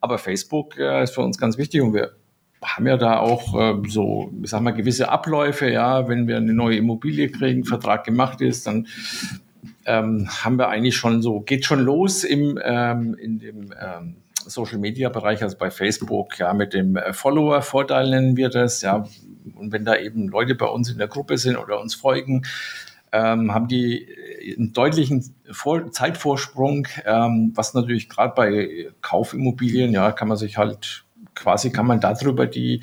Aber 0.01 0.17
Facebook 0.17 0.79
äh, 0.79 1.03
ist 1.03 1.15
für 1.15 1.21
uns 1.21 1.37
ganz 1.37 1.59
wichtig 1.59 1.83
und 1.83 1.93
wir 1.93 2.13
haben 2.65 2.87
ja 2.87 2.97
da 2.97 3.19
auch 3.19 3.55
äh, 3.55 3.83
so, 3.87 4.33
ich 4.43 4.49
sag 4.49 4.63
mal, 4.63 4.71
gewisse 4.71 5.11
Abläufe. 5.11 5.71
Ja, 5.71 6.09
wenn 6.09 6.27
wir 6.27 6.39
eine 6.39 6.55
neue 6.55 6.79
Immobilie 6.79 7.29
kriegen, 7.29 7.65
Vertrag 7.65 8.05
gemacht 8.05 8.41
ist, 8.41 8.67
dann 8.67 8.87
ähm, 9.89 10.29
haben 10.29 10.59
wir 10.59 10.69
eigentlich 10.69 10.97
schon 10.97 11.23
so, 11.23 11.41
geht 11.41 11.65
schon 11.65 11.81
los 11.81 12.23
im, 12.23 12.61
ähm, 12.63 13.15
in 13.15 13.39
dem 13.39 13.73
ähm, 13.81 14.17
Social 14.47 14.79
Media 14.79 15.09
Bereich, 15.09 15.43
also 15.43 15.57
bei 15.57 15.71
Facebook, 15.71 16.39
ja, 16.39 16.53
mit 16.53 16.75
dem 16.75 16.97
äh, 16.97 17.15
Follower-Vorteil 17.15 18.11
nennen 18.11 18.37
wir 18.37 18.51
das, 18.51 18.83
ja, 18.83 19.07
und 19.55 19.73
wenn 19.73 19.87
da 19.87 19.97
eben 19.97 20.29
Leute 20.29 20.55
bei 20.55 20.67
uns 20.67 20.91
in 20.91 20.99
der 20.99 21.09
Gruppe 21.09 21.39
sind 21.39 21.57
oder 21.57 21.81
uns 21.81 21.95
folgen, 21.95 22.43
ähm, 23.13 23.55
haben 23.55 23.69
die 23.69 24.07
einen 24.59 24.75
deutlichen 24.75 25.35
Vor 25.51 25.91
Zeitvorsprung, 25.91 26.87
ähm, 27.07 27.53
was 27.55 27.73
natürlich 27.73 28.11
gerade 28.11 28.35
bei 28.35 28.91
Kaufimmobilien, 29.01 29.93
ja, 29.93 30.13
kann 30.13 30.29
man 30.29 30.37
sich 30.37 30.59
halt 30.59 31.05
quasi, 31.35 31.71
kann 31.71 31.87
man 31.87 32.01
darüber 32.01 32.47
die, 32.47 32.83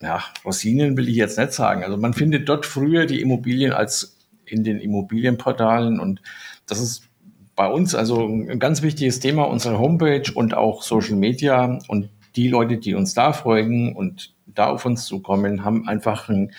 ja, 0.00 0.22
Rosinen 0.44 0.96
will 0.96 1.08
ich 1.08 1.16
jetzt 1.16 1.38
nicht 1.38 1.52
sagen. 1.52 1.82
Also 1.82 1.96
man 1.96 2.14
findet 2.14 2.48
dort 2.48 2.66
früher 2.66 3.06
die 3.06 3.20
Immobilien 3.20 3.72
als 3.72 4.13
in 4.46 4.64
den 4.64 4.78
Immobilienportalen 4.78 6.00
und 6.00 6.22
das 6.66 6.80
ist 6.80 7.08
bei 7.56 7.68
uns 7.68 7.94
also 7.94 8.26
ein 8.26 8.58
ganz 8.58 8.82
wichtiges 8.82 9.20
Thema, 9.20 9.44
unsere 9.44 9.78
Homepage 9.78 10.32
und 10.34 10.54
auch 10.54 10.82
Social 10.82 11.16
Media 11.16 11.78
und 11.88 12.08
die 12.36 12.48
Leute, 12.48 12.78
die 12.78 12.94
uns 12.94 13.14
da 13.14 13.32
folgen 13.32 13.94
und 13.94 14.34
da 14.46 14.66
auf 14.66 14.84
uns 14.84 15.06
zukommen, 15.06 15.64
haben 15.64 15.88
einfach 15.88 16.28
einen, 16.28 16.52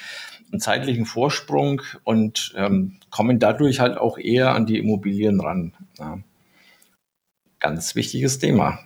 einen 0.51 0.61
zeitlichen 0.61 1.05
Vorsprung 1.05 1.81
und 2.03 2.53
ähm, 2.55 2.97
kommen 3.09 3.39
dadurch 3.39 3.79
halt 3.79 3.97
auch 3.97 4.17
eher 4.17 4.53
an 4.53 4.65
die 4.65 4.77
Immobilien 4.77 5.39
ran. 5.41 5.73
Ja. 5.99 6.19
Ganz 7.59 7.95
wichtiges 7.95 8.39
Thema. 8.39 8.79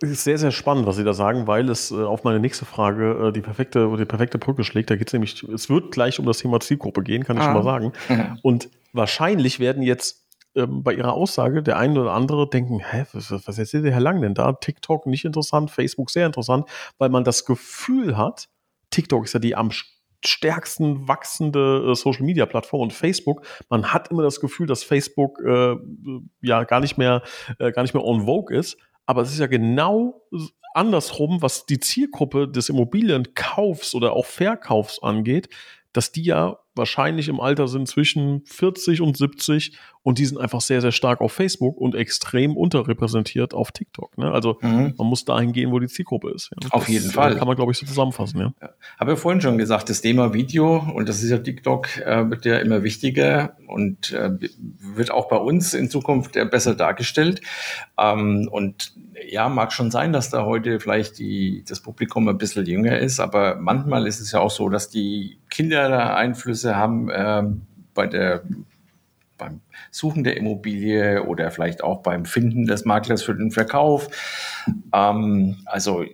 Ist 0.00 0.24
sehr, 0.24 0.38
sehr 0.38 0.50
spannend, 0.50 0.86
was 0.86 0.96
Sie 0.96 1.04
da 1.04 1.12
sagen, 1.12 1.46
weil 1.46 1.68
es 1.68 1.90
äh, 1.90 1.96
auf 1.96 2.24
meine 2.24 2.40
nächste 2.40 2.64
Frage 2.64 3.28
äh, 3.28 3.32
die 3.32 3.42
perfekte, 3.42 3.94
die 3.98 4.06
perfekte 4.06 4.38
Brücke 4.38 4.64
schlägt. 4.64 4.88
Da 4.90 4.96
geht 4.96 5.08
es 5.08 5.12
nämlich, 5.12 5.42
es 5.42 5.68
wird 5.68 5.92
gleich 5.92 6.18
um 6.18 6.24
das 6.24 6.38
Thema 6.38 6.58
Zielgruppe 6.60 7.02
gehen, 7.02 7.22
kann 7.22 7.36
ich 7.36 7.42
ah. 7.42 7.46
schon 7.46 7.54
mal 7.54 7.62
sagen. 7.62 7.92
Und 8.42 8.70
wahrscheinlich 8.92 9.60
werden 9.60 9.82
jetzt 9.82 10.24
ähm, 10.56 10.82
bei 10.82 10.94
Ihrer 10.94 11.12
Aussage 11.12 11.62
der 11.62 11.76
eine 11.76 12.00
oder 12.00 12.12
andere 12.12 12.48
denken, 12.48 12.78
hä, 12.78 13.04
was, 13.12 13.30
was 13.30 13.58
erzählt 13.58 13.84
der 13.84 13.92
Herr 13.92 14.00
Lang 14.00 14.22
denn 14.22 14.34
da? 14.34 14.52
TikTok 14.52 15.06
nicht 15.06 15.24
interessant, 15.24 15.70
Facebook 15.70 16.10
sehr 16.10 16.26
interessant, 16.26 16.66
weil 16.96 17.10
man 17.10 17.24
das 17.24 17.44
Gefühl 17.44 18.16
hat, 18.16 18.48
TikTok 18.90 19.24
ist 19.24 19.34
ja 19.34 19.40
die 19.40 19.56
am 19.56 19.70
stärksten 20.24 21.06
wachsende 21.06 21.90
äh, 21.90 21.94
Social 21.94 22.24
Media 22.24 22.46
Plattform 22.46 22.82
und 22.82 22.92
Facebook. 22.92 23.44
Man 23.68 23.92
hat 23.92 24.10
immer 24.10 24.22
das 24.22 24.40
Gefühl, 24.40 24.66
dass 24.66 24.82
Facebook 24.82 25.40
äh, 25.44 25.76
ja 26.40 26.64
gar 26.64 26.80
nicht 26.80 26.96
mehr 26.96 27.22
äh, 27.58 27.72
gar 27.72 27.82
nicht 27.82 27.92
mehr 27.92 28.04
on 28.04 28.24
vogue 28.24 28.56
ist, 28.56 28.78
aber 29.06 29.22
es 29.22 29.32
ist 29.32 29.38
ja 29.38 29.46
genau 29.46 30.22
andersrum, 30.74 31.40
was 31.40 31.66
die 31.66 31.78
Zielgruppe 31.78 32.48
des 32.48 32.68
Immobilienkaufs 32.68 33.94
oder 33.94 34.12
auch 34.12 34.26
Verkaufs 34.26 35.02
angeht, 35.02 35.48
dass 35.92 36.12
die 36.12 36.24
ja 36.24 36.58
wahrscheinlich 36.74 37.28
im 37.28 37.40
Alter 37.40 37.68
sind 37.68 37.88
zwischen 37.88 38.42
40 38.46 39.00
und 39.00 39.16
70 39.16 39.76
und 40.02 40.18
die 40.18 40.26
sind 40.26 40.38
einfach 40.38 40.60
sehr, 40.60 40.82
sehr 40.82 40.92
stark 40.92 41.20
auf 41.20 41.32
Facebook 41.32 41.78
und 41.78 41.94
extrem 41.94 42.56
unterrepräsentiert 42.56 43.54
auf 43.54 43.72
TikTok. 43.72 44.18
Ne? 44.18 44.30
Also 44.30 44.58
mhm. 44.60 44.94
man 44.98 45.06
muss 45.06 45.24
dahin 45.24 45.52
gehen, 45.52 45.72
wo 45.72 45.78
die 45.78 45.86
Zielgruppe 45.86 46.30
ist. 46.30 46.50
Ja. 46.50 46.68
Auf 46.70 46.82
das, 46.84 46.92
jeden 46.92 47.10
Fall. 47.10 47.36
Kann 47.36 47.46
man, 47.46 47.56
glaube 47.56 47.72
ich, 47.72 47.78
so 47.78 47.86
zusammenfassen. 47.86 48.38
Ja. 48.38 48.52
ja. 48.60 48.70
Habe 48.98 49.12
ja 49.12 49.16
vorhin 49.16 49.40
schon 49.40 49.56
gesagt, 49.56 49.88
das 49.88 50.02
Thema 50.02 50.34
Video 50.34 50.76
und 50.94 51.08
das 51.08 51.22
ist 51.22 51.30
ja 51.30 51.38
TikTok, 51.38 51.98
äh, 51.98 52.28
wird 52.28 52.44
ja 52.44 52.58
immer 52.58 52.82
wichtiger 52.82 53.56
und 53.66 54.12
äh, 54.12 54.30
wird 54.78 55.10
auch 55.10 55.28
bei 55.28 55.36
uns 55.36 55.72
in 55.72 55.88
Zukunft 55.88 56.36
äh, 56.36 56.44
besser 56.44 56.74
dargestellt. 56.74 57.40
Ähm, 57.98 58.48
und 58.50 58.92
ja, 59.28 59.48
mag 59.48 59.72
schon 59.72 59.90
sein, 59.90 60.12
dass 60.12 60.30
da 60.30 60.44
heute 60.44 60.80
vielleicht 60.80 61.18
die, 61.18 61.64
das 61.66 61.80
Publikum 61.80 62.28
ein 62.28 62.38
bisschen 62.38 62.66
jünger 62.66 62.98
ist, 62.98 63.20
aber 63.20 63.56
manchmal 63.56 64.06
ist 64.06 64.20
es 64.20 64.32
ja 64.32 64.40
auch 64.40 64.50
so, 64.50 64.68
dass 64.68 64.90
die 64.90 65.38
Kinder 65.50 65.88
da 65.88 66.14
Einflüsse 66.14 66.63
haben 66.64 67.10
ähm, 67.12 67.62
bei 67.94 68.06
der 68.06 68.42
beim 69.36 69.60
Suchen 69.90 70.22
der 70.22 70.36
Immobilie 70.36 71.24
oder 71.24 71.50
vielleicht 71.50 71.82
auch 71.82 72.02
beim 72.02 72.24
Finden 72.24 72.66
des 72.66 72.84
Maklers 72.84 73.22
für 73.22 73.34
den 73.34 73.50
Verkauf. 73.50 74.08
Ähm, 74.92 75.56
also 75.66 76.04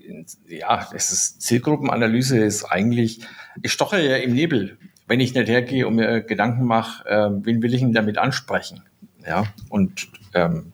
ja, 0.49 0.89
es 0.95 1.13
ist 1.13 1.43
Zielgruppenanalyse 1.43 2.39
ist 2.39 2.65
eigentlich, 2.65 3.21
ich 3.63 3.73
stoche 3.73 4.01
ja 4.01 4.17
im 4.17 4.33
Nebel, 4.33 4.79
wenn 5.07 5.21
ich 5.21 5.35
nicht 5.35 5.49
hergehe 5.49 5.87
und 5.87 5.97
mir 5.97 6.23
Gedanken 6.23 6.65
mache, 6.65 7.07
äh, 7.07 7.31
wen 7.45 7.63
will 7.63 7.75
ich 7.75 7.81
denn 7.81 7.93
damit 7.93 8.17
ansprechen? 8.17 8.83
Ja, 9.27 9.45
und 9.69 10.09
ähm, 10.33 10.73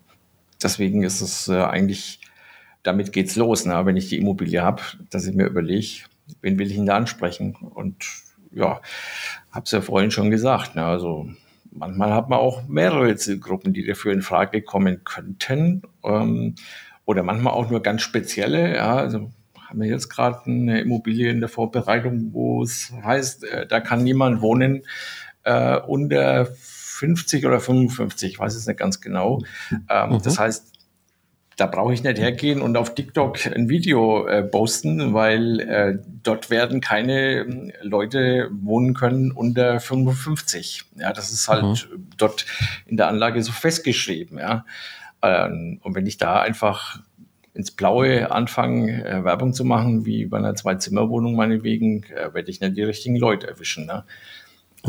deswegen 0.63 1.03
ist 1.03 1.21
es 1.21 1.49
äh, 1.49 1.63
eigentlich 1.63 2.21
damit 2.87 3.13
geht's 3.13 3.37
los, 3.37 3.67
ne? 3.67 3.85
wenn 3.85 3.97
ich 3.97 4.09
die 4.09 4.19
Immobilie 4.19 4.63
habe, 4.63 4.83
dass 5.11 5.27
ich 5.27 5.35
mir 5.35 5.47
überlege, 5.47 6.05
wen 6.41 6.59
will 6.59 6.69
ich 6.69 6.77
denn 6.77 6.87
da 6.87 6.97
ansprechen? 6.97 7.55
Und 7.57 7.97
ja, 8.53 8.81
habe 9.57 9.65
es 9.65 9.73
ja 9.73 9.81
vorhin 9.81 10.11
schon 10.11 10.31
gesagt. 10.31 10.77
Ne? 10.77 10.85
Also 10.85 11.29
manchmal 11.73 12.13
hat 12.13 12.29
man 12.29 12.39
auch 12.39 12.69
mehrere 12.69 13.17
Zielgruppen, 13.17 13.73
die 13.73 13.85
dafür 13.85 14.13
in 14.13 14.23
Frage 14.23 14.63
kommen 14.63 15.03
könnten. 15.05 15.83
Ähm, 16.05 16.55
oder 17.05 17.23
manchmal 17.23 17.55
auch 17.55 17.71
nur 17.71 17.83
ganz 17.83 18.03
spezielle. 18.03 18.77
Ja, 18.77 18.97
also 18.97 19.31
haben 19.59 19.81
wir 19.81 19.89
jetzt 19.89 20.09
gerade 20.09 20.45
eine 20.47 20.81
Immobilie 20.81 21.31
in 21.31 21.41
der 21.41 21.49
Vorbereitung, 21.49 22.33
wo 22.33 22.63
es 22.63 22.93
heißt, 23.03 23.45
äh, 23.45 23.67
da 23.67 23.81
kann 23.81 24.05
niemand 24.05 24.41
wohnen 24.41 24.83
äh, 25.45 25.79
unter 25.79 26.47
50 26.47 27.47
oder 27.47 27.61
55, 27.61 28.33
ich 28.33 28.39
weiß 28.39 28.55
es 28.55 28.67
nicht 28.67 28.79
ganz 28.79 29.01
genau. 29.01 29.43
Ähm, 29.89 30.11
mhm. 30.11 30.23
Das 30.23 30.39
heißt, 30.39 30.76
da 31.57 31.67
brauche 31.67 31.95
ich 31.95 32.03
nicht 32.03 32.19
hergehen 32.19 32.61
und 32.61 32.77
auf 32.77 32.95
TikTok 32.95 33.47
ein 33.47 33.71
Video 33.71 34.27
äh, 34.27 34.43
posten, 34.43 35.15
weil 35.15 35.61
äh, 35.61 35.99
dort 36.23 36.51
werden 36.51 36.83
keine 36.83 37.41
ähm, 37.41 37.73
Leute 37.81 38.51
wohnen 38.53 38.93
können 38.93 39.33
unter 39.33 39.81
55. 39.81 40.85
Ja, 40.97 41.15
das 41.15 41.33
ist 41.33 41.49
halt 41.49 41.65
mhm. 41.65 42.09
dort 42.19 42.45
in 42.87 42.99
der 42.99 43.09
Anlage 43.09 43.43
so 43.43 43.53
festgeschrieben. 43.53 44.39
Ja, 44.39 44.67
ähm, 45.23 45.81
und 45.83 45.95
wenn 45.95 46.07
ich 46.07 46.19
da 46.19 46.41
einfach 46.41 47.01
ins 47.55 47.71
Blaue 47.71 48.31
anfange, 48.31 49.05
äh, 49.05 49.25
Werbung 49.25 49.55
zu 49.55 49.65
machen, 49.65 50.05
wie 50.05 50.27
bei 50.27 50.37
einer 50.37 50.55
Zwei-Zimmer-Wohnung 50.55 51.37
meinetwegen, 51.37 52.05
äh, 52.05 52.35
werde 52.35 52.51
ich 52.51 52.61
nicht 52.61 52.77
die 52.77 52.83
richtigen 52.83 53.17
Leute 53.17 53.47
erwischen. 53.47 53.87
Ne? 53.87 54.05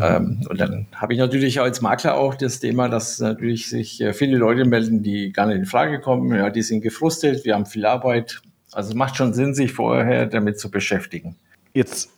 Ähm, 0.02 0.42
und 0.50 0.60
dann 0.60 0.88
habe 0.96 1.14
ich 1.14 1.20
natürlich 1.20 1.60
als 1.60 1.82
Makler 1.82 2.16
auch 2.16 2.36
das 2.36 2.60
Thema, 2.60 2.90
dass 2.90 3.20
natürlich 3.20 3.70
sich 3.70 4.02
äh, 4.02 4.14
viele 4.14 4.38
Leute 4.38 4.66
melden, 4.66 5.04
die 5.04 5.32
gar 5.32 5.48
nicht 5.48 5.58
in 5.58 5.66
Frage 5.66 6.00
kommen. 6.00 6.36
Ja, 6.36 6.50
die 6.50 6.62
sind 6.62 6.82
gefrustet, 6.82 7.46
wir 7.46 7.56
haben 7.56 7.66
viel 7.66 7.86
Arbeit. 7.86 8.42
Also 8.72 8.90
es 8.90 8.96
macht 8.96 9.16
schon 9.16 9.34
Sinn, 9.34 9.54
sich 9.54 9.72
vorher 9.74 10.26
damit 10.26 10.60
zu 10.60 10.70
beschäftigen. 10.70 11.36
Jetzt 11.74 12.10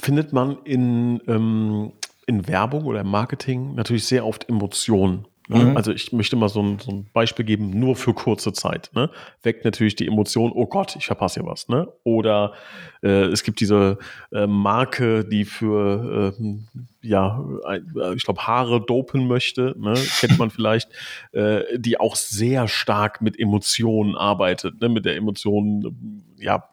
findet 0.00 0.32
man 0.32 0.58
in, 0.64 1.20
ähm, 1.26 1.92
in 2.26 2.46
Werbung 2.48 2.84
oder 2.84 3.00
im 3.00 3.08
Marketing 3.08 3.74
natürlich 3.74 4.04
sehr 4.04 4.26
oft 4.26 4.48
Emotionen. 4.48 5.26
Ne? 5.50 5.64
Mhm. 5.64 5.76
Also 5.76 5.90
ich 5.90 6.12
möchte 6.12 6.36
mal 6.36 6.48
so 6.48 6.62
ein, 6.62 6.78
so 6.78 6.92
ein, 6.92 7.06
Beispiel 7.12 7.44
geben, 7.44 7.70
nur 7.70 7.96
für 7.96 8.14
kurze 8.14 8.52
Zeit. 8.52 8.90
Ne? 8.94 9.10
Weckt 9.42 9.64
natürlich 9.64 9.96
die 9.96 10.06
Emotion, 10.06 10.52
oh 10.54 10.66
Gott, 10.66 10.94
ich 10.94 11.06
verpasse 11.06 11.40
hier 11.40 11.48
was. 11.48 11.68
Ne? 11.68 11.88
Oder 12.04 12.52
äh, 13.02 13.24
es 13.24 13.42
gibt 13.42 13.58
diese 13.58 13.98
äh, 14.30 14.46
Marke, 14.46 15.24
die 15.24 15.44
für, 15.44 16.32
äh, 16.38 16.58
ja, 17.02 17.44
ich 18.14 18.22
glaube, 18.22 18.46
Haare 18.46 18.80
dopen 18.80 19.26
möchte, 19.26 19.74
ne? 19.76 19.94
kennt 20.20 20.38
man 20.38 20.50
vielleicht, 20.50 20.88
äh, 21.32 21.62
die 21.76 21.98
auch 21.98 22.14
sehr 22.14 22.68
stark 22.68 23.20
mit 23.20 23.36
Emotionen 23.36 24.14
arbeitet, 24.14 24.80
ne? 24.80 24.88
mit 24.88 25.04
der 25.04 25.16
Emotion, 25.16 26.22
ja, 26.38 26.70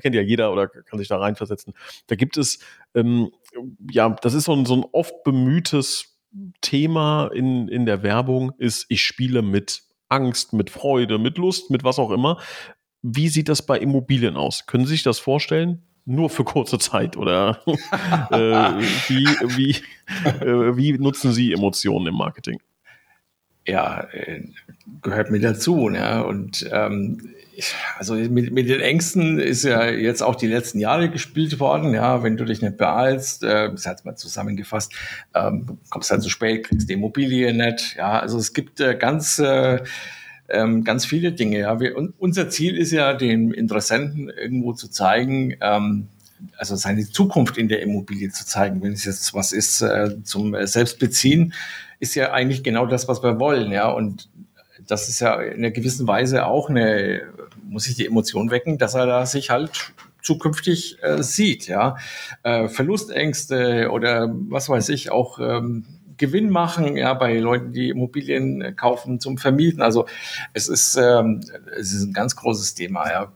kennt 0.00 0.14
ja 0.14 0.22
jeder 0.22 0.50
oder 0.50 0.66
kann 0.66 0.98
sich 0.98 1.08
da 1.08 1.18
reinversetzen. 1.18 1.74
Da 2.06 2.16
gibt 2.16 2.38
es, 2.38 2.60
ähm, 2.94 3.32
ja, 3.90 4.08
das 4.22 4.32
ist 4.32 4.44
so 4.44 4.54
ein, 4.54 4.64
so 4.64 4.76
ein 4.76 4.84
oft 4.92 5.24
bemühtes 5.24 6.17
Thema 6.60 7.30
in, 7.32 7.68
in 7.68 7.86
der 7.86 8.02
Werbung 8.02 8.52
ist, 8.58 8.86
ich 8.88 9.02
spiele 9.02 9.42
mit 9.42 9.82
Angst, 10.08 10.52
mit 10.52 10.70
Freude, 10.70 11.18
mit 11.18 11.38
Lust, 11.38 11.70
mit 11.70 11.84
was 11.84 11.98
auch 11.98 12.10
immer. 12.10 12.38
Wie 13.02 13.28
sieht 13.28 13.48
das 13.48 13.62
bei 13.62 13.78
Immobilien 13.78 14.36
aus? 14.36 14.66
Können 14.66 14.86
Sie 14.86 14.92
sich 14.92 15.02
das 15.02 15.18
vorstellen? 15.18 15.82
Nur 16.04 16.30
für 16.30 16.44
kurze 16.44 16.78
Zeit 16.78 17.16
oder 17.16 17.60
äh, 17.66 18.80
wie, 19.08 19.26
wie, 19.56 19.70
äh, 20.24 20.76
wie 20.76 20.92
nutzen 20.92 21.32
Sie 21.32 21.52
Emotionen 21.52 22.06
im 22.06 22.14
Marketing? 22.14 22.60
Ja, 23.66 24.08
äh, 24.12 24.44
gehört 25.02 25.30
mir 25.30 25.40
dazu. 25.40 25.90
Ne? 25.90 26.24
Und 26.24 26.68
ähm, 26.72 27.34
also 27.98 28.14
mit, 28.14 28.52
mit 28.52 28.68
den 28.68 28.80
Ängsten 28.80 29.38
ist 29.38 29.64
ja 29.64 29.88
jetzt 29.88 30.22
auch 30.22 30.36
die 30.36 30.46
letzten 30.46 30.78
Jahre 30.78 31.10
gespielt 31.10 31.58
worden. 31.60 31.94
Ja, 31.94 32.22
wenn 32.22 32.36
du 32.36 32.44
dich 32.44 32.62
nicht 32.62 32.76
beeilst, 32.76 33.44
äh, 33.44 33.70
das 33.70 33.86
hat 33.86 34.04
mal 34.04 34.16
zusammengefasst, 34.16 34.92
ähm, 35.34 35.78
kommst 35.90 36.10
halt 36.10 36.22
zu 36.22 36.30
spät, 36.30 36.66
kriegst 36.66 36.88
die 36.88 36.94
Immobilie 36.94 37.52
nicht. 37.52 37.96
Ja, 37.96 38.18
also 38.20 38.38
es 38.38 38.52
gibt 38.52 38.80
äh, 38.80 38.94
ganz 38.94 39.38
äh, 39.38 39.80
ähm, 40.48 40.84
ganz 40.84 41.04
viele 41.04 41.32
Dinge. 41.32 41.60
Ja, 41.60 41.80
wir, 41.80 41.96
und 41.96 42.14
unser 42.18 42.48
Ziel 42.48 42.76
ist 42.76 42.92
ja, 42.92 43.12
den 43.14 43.52
Interessenten 43.52 44.30
irgendwo 44.30 44.72
zu 44.72 44.88
zeigen, 44.88 45.56
ähm, 45.60 46.08
also 46.56 46.76
seine 46.76 47.04
Zukunft 47.10 47.58
in 47.58 47.68
der 47.68 47.82
Immobilie 47.82 48.30
zu 48.30 48.46
zeigen. 48.46 48.82
Wenn 48.82 48.92
es 48.92 49.04
jetzt 49.04 49.34
was 49.34 49.52
ist 49.52 49.82
äh, 49.82 50.22
zum 50.22 50.54
Selbstbeziehen, 50.66 51.52
ist 52.00 52.14
ja 52.14 52.32
eigentlich 52.32 52.62
genau 52.62 52.86
das, 52.86 53.08
was 53.08 53.22
wir 53.22 53.38
wollen. 53.40 53.72
Ja, 53.72 53.88
und 53.88 54.28
das 54.88 55.08
ist 55.08 55.20
ja 55.20 55.40
in 55.40 55.58
einer 55.58 55.70
gewissen 55.70 56.08
Weise 56.08 56.46
auch 56.46 56.68
eine, 56.68 57.22
muss 57.62 57.86
ich 57.86 57.94
die 57.94 58.06
Emotion 58.06 58.50
wecken, 58.50 58.78
dass 58.78 58.94
er 58.94 59.06
da 59.06 59.26
sich 59.26 59.50
halt 59.50 59.92
zukünftig 60.22 60.98
äh, 61.02 61.22
sieht, 61.22 61.68
ja. 61.68 61.96
Äh, 62.42 62.68
Verlustängste 62.68 63.90
oder 63.92 64.34
was 64.48 64.68
weiß 64.68 64.88
ich, 64.88 65.12
auch 65.12 65.38
ähm, 65.38 65.84
Gewinn 66.16 66.50
machen, 66.50 66.96
ja, 66.96 67.14
bei 67.14 67.38
Leuten, 67.38 67.72
die 67.72 67.90
Immobilien 67.90 68.74
kaufen 68.76 69.20
zum 69.20 69.38
Vermieten. 69.38 69.82
Also 69.82 70.06
es 70.52 70.68
ist, 70.68 70.96
ähm, 70.96 71.40
es 71.78 71.92
ist 71.92 72.02
ein 72.02 72.12
ganz 72.12 72.34
großes 72.34 72.74
Thema, 72.74 73.10
ja. 73.10 73.32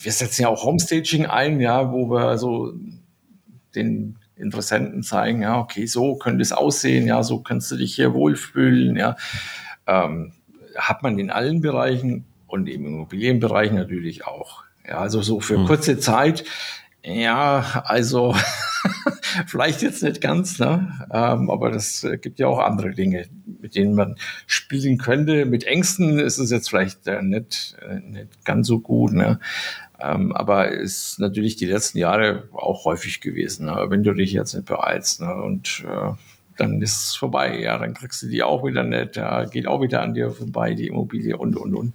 Wir 0.00 0.12
setzen 0.12 0.42
ja 0.42 0.48
auch 0.48 0.64
Homestaging 0.64 1.26
ein, 1.26 1.60
ja, 1.60 1.90
wo 1.90 2.10
wir 2.10 2.38
so 2.38 2.72
den 3.74 4.16
Interessenten 4.36 5.02
zeigen, 5.02 5.42
ja, 5.42 5.58
okay, 5.58 5.86
so 5.86 6.16
könnte 6.16 6.42
es 6.42 6.52
aussehen, 6.52 7.06
ja, 7.06 7.22
so 7.22 7.40
kannst 7.40 7.70
du 7.70 7.76
dich 7.76 7.94
hier 7.94 8.14
wohlfühlen, 8.14 8.96
ja. 8.96 9.16
Ähm, 9.86 10.32
hat 10.78 11.02
man 11.02 11.18
in 11.18 11.30
allen 11.30 11.60
Bereichen 11.60 12.24
und 12.46 12.68
im 12.68 12.86
Immobilienbereich 12.86 13.72
natürlich 13.72 14.26
auch. 14.26 14.64
Ja, 14.86 14.98
also 14.98 15.20
so 15.20 15.40
für 15.40 15.58
hm. 15.58 15.66
kurze 15.66 15.98
Zeit, 15.98 16.44
ja, 17.04 17.82
also 17.84 18.34
vielleicht 19.46 19.82
jetzt 19.82 20.02
nicht 20.02 20.20
ganz, 20.20 20.58
ne? 20.58 21.06
Ähm, 21.12 21.50
aber 21.50 21.70
das 21.70 22.04
äh, 22.04 22.18
gibt 22.18 22.38
ja 22.38 22.48
auch 22.48 22.58
andere 22.58 22.90
Dinge, 22.90 23.26
mit 23.60 23.76
denen 23.76 23.94
man 23.94 24.16
spielen 24.46 24.98
könnte. 24.98 25.44
Mit 25.44 25.64
Ängsten 25.64 26.18
ist 26.18 26.38
es 26.38 26.50
jetzt 26.50 26.70
vielleicht 26.70 27.06
äh, 27.06 27.22
nicht, 27.22 27.76
äh, 27.86 28.00
nicht 28.00 28.44
ganz 28.44 28.66
so 28.66 28.80
gut, 28.80 29.12
ne? 29.12 29.38
Ähm, 30.00 30.32
aber 30.32 30.70
ist 30.70 31.18
natürlich 31.18 31.56
die 31.56 31.66
letzten 31.66 31.98
Jahre 31.98 32.48
auch 32.52 32.84
häufig 32.84 33.20
gewesen, 33.20 33.66
ne? 33.66 33.86
wenn 33.88 34.04
du 34.04 34.12
dich 34.12 34.32
jetzt 34.32 34.54
nicht 34.54 34.66
beeilst. 34.66 35.20
Ne? 35.20 35.34
Und 35.34 35.84
äh, 35.88 36.12
dann 36.58 36.82
ist 36.82 37.04
es 37.04 37.16
vorbei. 37.16 37.60
Ja, 37.60 37.78
dann 37.78 37.94
kriegst 37.94 38.22
du 38.22 38.26
die 38.26 38.42
auch 38.42 38.64
wieder 38.64 38.82
nicht, 38.84 39.16
ja, 39.16 39.44
geht 39.44 39.66
auch 39.66 39.80
wieder 39.80 40.02
an 40.02 40.14
dir 40.14 40.30
vorbei, 40.30 40.74
die 40.74 40.88
Immobilie 40.88 41.36
und, 41.36 41.56
und, 41.56 41.74
und. 41.74 41.94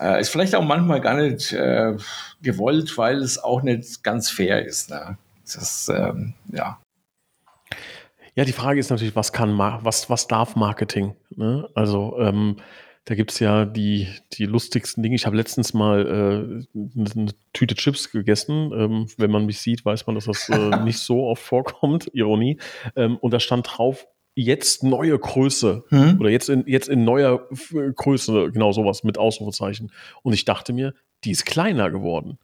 Äh, 0.00 0.20
ist 0.20 0.28
vielleicht 0.28 0.54
auch 0.54 0.64
manchmal 0.64 1.00
gar 1.00 1.16
nicht 1.16 1.52
äh, 1.52 1.96
gewollt, 2.42 2.96
weil 2.98 3.16
es 3.16 3.42
auch 3.42 3.62
nicht 3.62 4.04
ganz 4.04 4.30
fair 4.30 4.64
ist. 4.64 4.90
Ne? 4.90 5.16
Das, 5.42 5.88
ähm, 5.88 6.34
ja. 6.52 6.78
Ja, 8.34 8.44
die 8.44 8.52
Frage 8.52 8.78
ist 8.78 8.90
natürlich, 8.90 9.16
was 9.16 9.32
kann, 9.32 9.56
was, 9.56 10.10
was 10.10 10.28
darf 10.28 10.56
Marketing? 10.56 11.16
Ne? 11.30 11.66
Also, 11.74 12.18
ähm, 12.20 12.56
da 13.06 13.14
gibt's 13.14 13.38
ja 13.38 13.64
die, 13.64 14.08
die 14.32 14.46
lustigsten 14.46 15.00
Dinge. 15.00 15.14
Ich 15.14 15.26
habe 15.26 15.36
letztens 15.36 15.72
mal 15.72 16.66
äh, 16.74 16.80
eine 17.08 17.32
Tüte 17.52 17.76
Chips 17.76 18.10
gegessen. 18.10 18.72
Ähm, 18.76 19.06
wenn 19.16 19.30
man 19.30 19.46
mich 19.46 19.60
sieht, 19.60 19.84
weiß 19.84 20.06
man, 20.08 20.16
dass 20.16 20.24
das 20.24 20.48
äh, 20.48 20.76
nicht 20.84 20.98
so 20.98 21.24
oft 21.24 21.42
vorkommt. 21.42 22.10
Ironie. 22.12 22.58
Ähm, 22.96 23.16
und 23.18 23.32
da 23.32 23.38
stand 23.38 23.68
drauf, 23.70 24.08
jetzt 24.34 24.82
neue 24.82 25.16
Größe. 25.16 25.84
Mhm. 25.90 26.16
Oder 26.18 26.30
jetzt 26.30 26.48
in, 26.48 26.64
jetzt 26.66 26.88
in 26.88 27.04
neuer 27.04 27.48
Größe, 27.72 28.50
genau 28.50 28.72
sowas 28.72 29.04
mit 29.04 29.18
Ausrufezeichen. 29.18 29.92
Und 30.22 30.32
ich 30.32 30.44
dachte 30.44 30.72
mir, 30.72 30.92
die 31.22 31.30
ist 31.30 31.46
kleiner 31.46 31.92
geworden. 31.92 32.38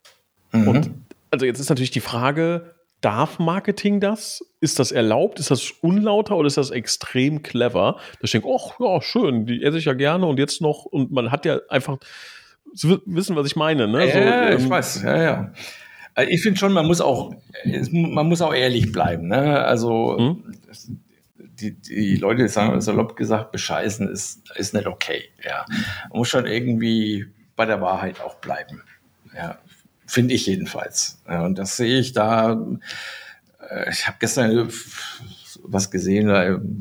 Mhm. 0.52 0.68
Und 0.68 0.90
also 1.32 1.44
jetzt 1.44 1.58
ist 1.58 1.70
natürlich 1.70 1.90
die 1.90 2.00
Frage, 2.00 2.76
darf 3.02 3.38
Marketing 3.38 4.00
das? 4.00 4.42
Ist 4.60 4.78
das 4.78 4.92
erlaubt? 4.92 5.38
Ist 5.38 5.50
das 5.50 5.70
unlauter 5.82 6.36
oder 6.36 6.46
ist 6.46 6.56
das 6.56 6.70
extrem 6.70 7.42
clever? 7.42 7.98
Da 8.12 8.18
ich 8.22 8.30
denke, 8.30 8.48
ach 8.48 8.80
ja, 8.80 9.02
schön, 9.02 9.44
die 9.44 9.62
esse 9.62 9.78
ich 9.78 9.84
ja 9.84 9.92
gerne 9.92 10.26
und 10.26 10.38
jetzt 10.38 10.62
noch, 10.62 10.84
und 10.86 11.12
man 11.12 11.30
hat 11.30 11.44
ja 11.44 11.60
einfach, 11.68 11.98
Sie 12.74 12.98
wissen, 13.04 13.36
was 13.36 13.46
ich 13.46 13.56
meine, 13.56 13.86
ne? 13.86 14.06
Ja, 14.06 14.12
so, 14.12 14.18
ähm, 14.18 14.58
ich 14.58 14.70
weiß, 14.70 15.02
ja, 15.02 15.22
ja. 15.22 15.52
Also 16.14 16.30
ich 16.30 16.42
finde 16.42 16.58
schon, 16.58 16.72
man 16.72 16.86
muss 16.86 17.00
auch, 17.00 17.34
man 17.90 18.26
muss 18.26 18.40
auch 18.42 18.54
ehrlich 18.54 18.92
bleiben, 18.92 19.28
ne? 19.28 19.64
Also, 19.64 20.16
hm? 20.18 20.54
die, 21.38 21.72
die 21.72 22.16
Leute 22.16 22.48
sagen 22.48 22.80
salopp 22.80 23.16
gesagt, 23.16 23.52
bescheißen 23.52 24.08
ist, 24.08 24.50
ist 24.56 24.74
nicht 24.74 24.86
okay, 24.86 25.24
ja. 25.44 25.64
Man 26.10 26.18
muss 26.18 26.28
schon 26.28 26.46
irgendwie 26.46 27.26
bei 27.56 27.66
der 27.66 27.80
Wahrheit 27.80 28.20
auch 28.20 28.36
bleiben, 28.36 28.82
ja. 29.34 29.58
Finde 30.12 30.34
ich 30.34 30.44
jedenfalls. 30.44 31.22
Und 31.24 31.56
das 31.56 31.78
sehe 31.78 31.98
ich 31.98 32.12
da. 32.12 32.60
Äh, 33.70 33.90
ich 33.90 34.06
habe 34.06 34.18
gestern 34.20 34.70
was 35.62 35.90
gesehen, 35.90 36.28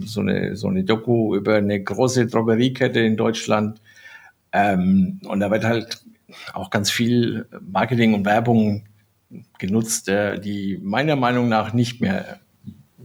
so 0.05 0.19
eine, 0.19 0.57
so 0.57 0.67
eine 0.67 0.83
Doku 0.83 1.33
über 1.37 1.55
eine 1.55 1.81
große 1.81 2.25
Drogeriekette 2.25 2.99
in 2.99 3.15
Deutschland. 3.15 3.79
Ähm, 4.51 5.21
und 5.23 5.39
da 5.39 5.49
wird 5.49 5.63
halt 5.63 6.03
auch 6.51 6.71
ganz 6.71 6.91
viel 6.91 7.47
Marketing 7.61 8.15
und 8.15 8.25
Werbung 8.25 8.83
genutzt, 9.59 10.09
äh, 10.09 10.37
die 10.37 10.77
meiner 10.83 11.15
Meinung 11.15 11.47
nach 11.47 11.71
nicht 11.71 12.01
mehr 12.01 12.41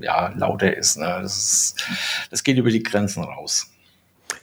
ja, 0.01 0.35
lauter 0.37 0.77
ist, 0.77 0.97
ne? 0.97 1.21
das 1.23 1.37
ist. 1.39 1.89
Das 2.33 2.43
geht 2.43 2.59
über 2.59 2.71
die 2.71 2.83
Grenzen 2.83 3.23
raus. 3.23 3.71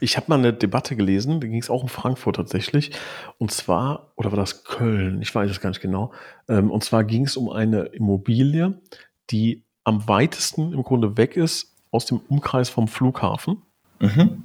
Ich 0.03 0.17
habe 0.17 0.25
mal 0.27 0.37
eine 0.37 0.51
Debatte 0.51 0.97
gelesen, 0.97 1.39
da 1.39 1.47
ging 1.47 1.59
es 1.59 1.69
auch 1.69 1.81
um 1.81 1.87
Frankfurt 1.87 2.35
tatsächlich. 2.35 2.91
Und 3.37 3.51
zwar, 3.51 4.11
oder 4.17 4.33
war 4.33 4.37
das 4.37 4.65
Köln? 4.65 5.21
Ich 5.21 5.33
weiß 5.33 5.49
es 5.49 5.61
gar 5.61 5.69
nicht 5.69 5.81
genau. 5.81 6.11
Ähm, 6.49 6.71
und 6.71 6.83
zwar 6.83 7.05
ging 7.05 7.23
es 7.23 7.37
um 7.37 7.49
eine 7.49 7.83
Immobilie, 7.83 8.81
die 9.29 9.63
am 9.85 10.05
weitesten 10.09 10.73
im 10.73 10.83
Grunde 10.83 11.15
weg 11.15 11.37
ist 11.37 11.73
aus 11.91 12.05
dem 12.05 12.19
Umkreis 12.27 12.69
vom 12.69 12.89
Flughafen. 12.89 13.61
Mhm. 14.01 14.43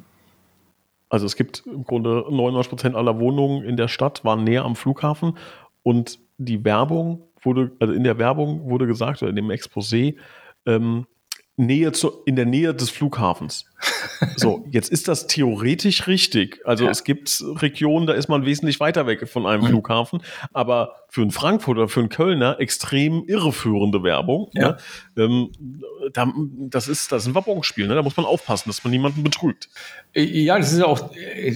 Also 1.08 1.26
es 1.26 1.34
gibt 1.34 1.64
im 1.66 1.82
Grunde 1.82 2.24
99 2.30 2.70
Prozent 2.70 2.94
aller 2.94 3.18
Wohnungen 3.18 3.64
in 3.64 3.76
der 3.76 3.88
Stadt 3.88 4.24
waren 4.24 4.44
näher 4.44 4.64
am 4.64 4.76
Flughafen 4.76 5.38
und 5.82 6.20
die 6.36 6.64
Werbung 6.64 7.24
wurde, 7.42 7.72
also 7.80 7.92
in 7.92 8.04
der 8.04 8.18
Werbung 8.18 8.70
wurde 8.70 8.86
gesagt, 8.86 9.22
oder 9.22 9.30
in 9.30 9.36
dem 9.36 9.50
Exposé, 9.50 10.14
ähm, 10.66 11.06
Nähe 11.58 11.92
zu, 11.92 12.22
in 12.24 12.36
der 12.36 12.46
Nähe 12.46 12.74
des 12.74 12.90
Flughafens. 12.90 13.66
So, 14.36 14.66
jetzt 14.70 14.90
ist 14.90 15.06
das 15.06 15.28
theoretisch 15.28 16.08
richtig. 16.08 16.60
Also 16.64 16.84
ja. 16.84 16.90
es 16.90 17.04
gibt 17.04 17.42
Regionen, 17.60 18.06
da 18.06 18.14
ist 18.14 18.28
man 18.28 18.44
wesentlich 18.44 18.80
weiter 18.80 19.06
weg 19.06 19.28
von 19.28 19.46
einem 19.46 19.62
mhm. 19.62 19.68
Flughafen, 19.68 20.22
aber 20.52 20.96
für 21.08 21.22
einen 21.22 21.30
Frankfurter, 21.30 21.88
für 21.88 22.00
einen 22.00 22.08
Kölner 22.08 22.58
extrem 22.58 23.24
irreführende 23.26 24.02
Werbung. 24.02 24.50
Ja. 24.54 24.76
Ne? 25.16 25.24
Ähm, 25.24 25.50
da, 26.12 26.32
das 26.68 26.88
ist 26.88 27.12
das 27.12 27.22
ist 27.22 27.28
ein 27.28 27.34
Wabonspiel, 27.36 27.86
ne? 27.86 27.94
da 27.94 28.02
muss 28.02 28.16
man 28.16 28.26
aufpassen, 28.26 28.68
dass 28.68 28.82
man 28.82 28.90
niemanden 28.90 29.22
betrügt. 29.22 29.68
Ja, 30.14 30.58
das 30.58 30.72
ist 30.72 30.82
auch, 30.82 31.10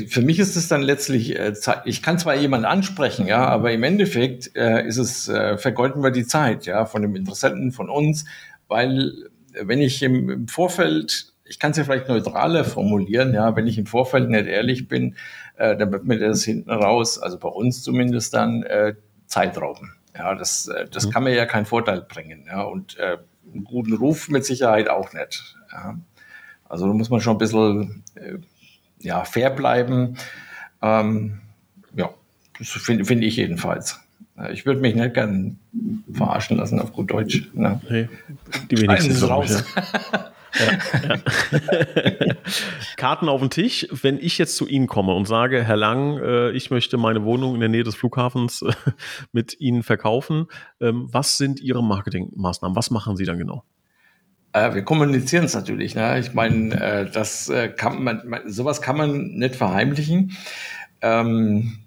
für 0.08 0.22
mich 0.22 0.38
ist 0.38 0.54
es 0.54 0.68
dann 0.68 0.82
letztlich, 0.82 1.36
äh, 1.36 1.54
ich 1.84 2.02
kann 2.02 2.18
zwar 2.18 2.36
jemanden 2.36 2.66
ansprechen, 2.66 3.26
ja, 3.26 3.46
aber 3.46 3.72
im 3.72 3.82
Endeffekt 3.82 4.54
äh, 4.54 4.86
ist 4.86 4.98
es, 4.98 5.28
äh, 5.28 5.58
vergeuden 5.58 6.02
wir 6.02 6.12
die 6.12 6.26
Zeit, 6.26 6.66
ja, 6.66 6.86
von 6.86 7.02
dem 7.02 7.16
Interessenten, 7.16 7.72
von 7.72 7.90
uns, 7.90 8.24
weil 8.68 9.30
wenn 9.60 9.80
ich 9.80 10.02
im, 10.02 10.30
im 10.30 10.48
Vorfeld, 10.48 11.32
ich 11.44 11.58
kann 11.58 11.72
es 11.72 11.76
ja 11.76 11.84
vielleicht 11.84 12.08
neutraler 12.08 12.64
formulieren, 12.64 13.34
ja, 13.34 13.54
wenn 13.56 13.66
ich 13.66 13.78
im 13.78 13.86
Vorfeld 13.86 14.28
nicht 14.28 14.46
ehrlich 14.46 14.88
bin, 14.88 15.16
äh, 15.56 15.76
dann 15.76 15.92
wird 15.92 16.04
mir 16.04 16.18
das 16.18 16.44
hinten 16.44 16.70
raus, 16.70 17.18
also 17.18 17.38
bei 17.38 17.48
uns 17.48 17.82
zumindest 17.82 18.34
dann, 18.34 18.62
äh, 18.62 18.94
Zeit 19.26 19.58
rauben. 19.60 19.94
Ja, 20.16 20.34
das, 20.34 20.68
äh, 20.68 20.86
das 20.90 21.06
mhm. 21.06 21.10
kann 21.10 21.24
mir 21.24 21.34
ja 21.34 21.46
keinen 21.46 21.64
Vorteil 21.66 22.02
bringen. 22.02 22.44
Ja, 22.46 22.62
und 22.62 22.98
äh, 22.98 23.18
einen 23.52 23.64
guten 23.64 23.94
Ruf 23.94 24.28
mit 24.28 24.44
Sicherheit 24.44 24.88
auch 24.88 25.12
nicht. 25.12 25.56
Ja. 25.72 25.98
Also 26.68 26.86
da 26.86 26.92
muss 26.92 27.10
man 27.10 27.20
schon 27.20 27.36
ein 27.36 27.38
bisschen 27.38 28.04
äh, 28.14 28.38
ja, 29.00 29.24
fair 29.24 29.50
bleiben. 29.50 30.16
Ähm, 30.80 31.40
ja, 31.94 32.10
das 32.58 32.68
finde 32.68 33.04
find 33.04 33.24
ich 33.24 33.36
jedenfalls. 33.36 34.00
Ich 34.50 34.66
würde 34.66 34.80
mich 34.80 34.94
nicht 34.94 35.14
gern 35.14 35.58
verarschen 36.12 36.56
lassen 36.56 36.80
auf 36.80 36.92
gut 36.92 37.10
Deutsch. 37.10 37.50
Ne? 37.54 37.80
Nee, 37.88 38.08
die 38.70 38.78
wenigsten 38.80 39.12
sind 39.12 39.28
raus. 39.28 39.64
Ja. 39.74 40.32
Ja, 40.54 40.76
Karten 42.96 43.28
auf 43.28 43.40
den 43.40 43.50
Tisch. 43.50 43.86
Wenn 43.90 44.18
ich 44.18 44.36
jetzt 44.38 44.56
zu 44.56 44.68
Ihnen 44.68 44.86
komme 44.86 45.14
und 45.14 45.26
sage, 45.26 45.64
Herr 45.64 45.76
Lang, 45.76 46.18
äh, 46.18 46.50
ich 46.50 46.70
möchte 46.70 46.98
meine 46.98 47.24
Wohnung 47.24 47.54
in 47.54 47.60
der 47.60 47.70
Nähe 47.70 47.84
des 47.84 47.94
Flughafens 47.94 48.62
äh, 48.62 48.72
mit 49.32 49.58
Ihnen 49.60 49.82
verkaufen, 49.82 50.46
ähm, 50.80 51.08
was 51.10 51.38
sind 51.38 51.60
Ihre 51.60 51.82
Marketingmaßnahmen? 51.82 52.76
Was 52.76 52.90
machen 52.90 53.16
Sie 53.16 53.24
dann 53.24 53.38
genau? 53.38 53.64
Äh, 54.52 54.74
wir 54.74 54.82
kommunizieren 54.82 55.44
es 55.44 55.54
natürlich. 55.54 55.94
Ne? 55.94 56.18
Ich 56.18 56.34
meine, 56.34 57.10
das 57.12 57.50
kann 57.76 58.02
man, 58.02 58.22
sowas 58.46 58.82
kann 58.82 58.96
man 58.98 59.28
nicht 59.34 59.56
verheimlichen. 59.56 60.36
Ähm, 61.00 61.78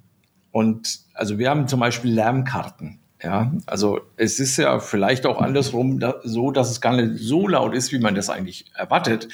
und 0.52 1.05
also 1.16 1.40
wir 1.40 1.50
haben 1.50 1.68
zum 1.68 1.80
Beispiel 1.80 2.14
Lärmkarten. 2.14 3.00
Ja, 3.24 3.52
also 3.66 4.02
es 4.18 4.40
ist 4.40 4.58
ja 4.58 4.78
vielleicht 4.80 5.26
auch 5.26 5.42
andersrum 5.42 6.00
da, 6.00 6.16
so, 6.24 6.52
dass 6.52 6.70
es 6.70 6.82
gar 6.82 6.96
nicht 6.96 7.24
so 7.24 7.48
laut 7.48 7.74
ist, 7.74 7.92
wie 7.92 7.98
man 7.98 8.14
das 8.14 8.30
eigentlich 8.30 8.66
erwartet. 8.76 9.30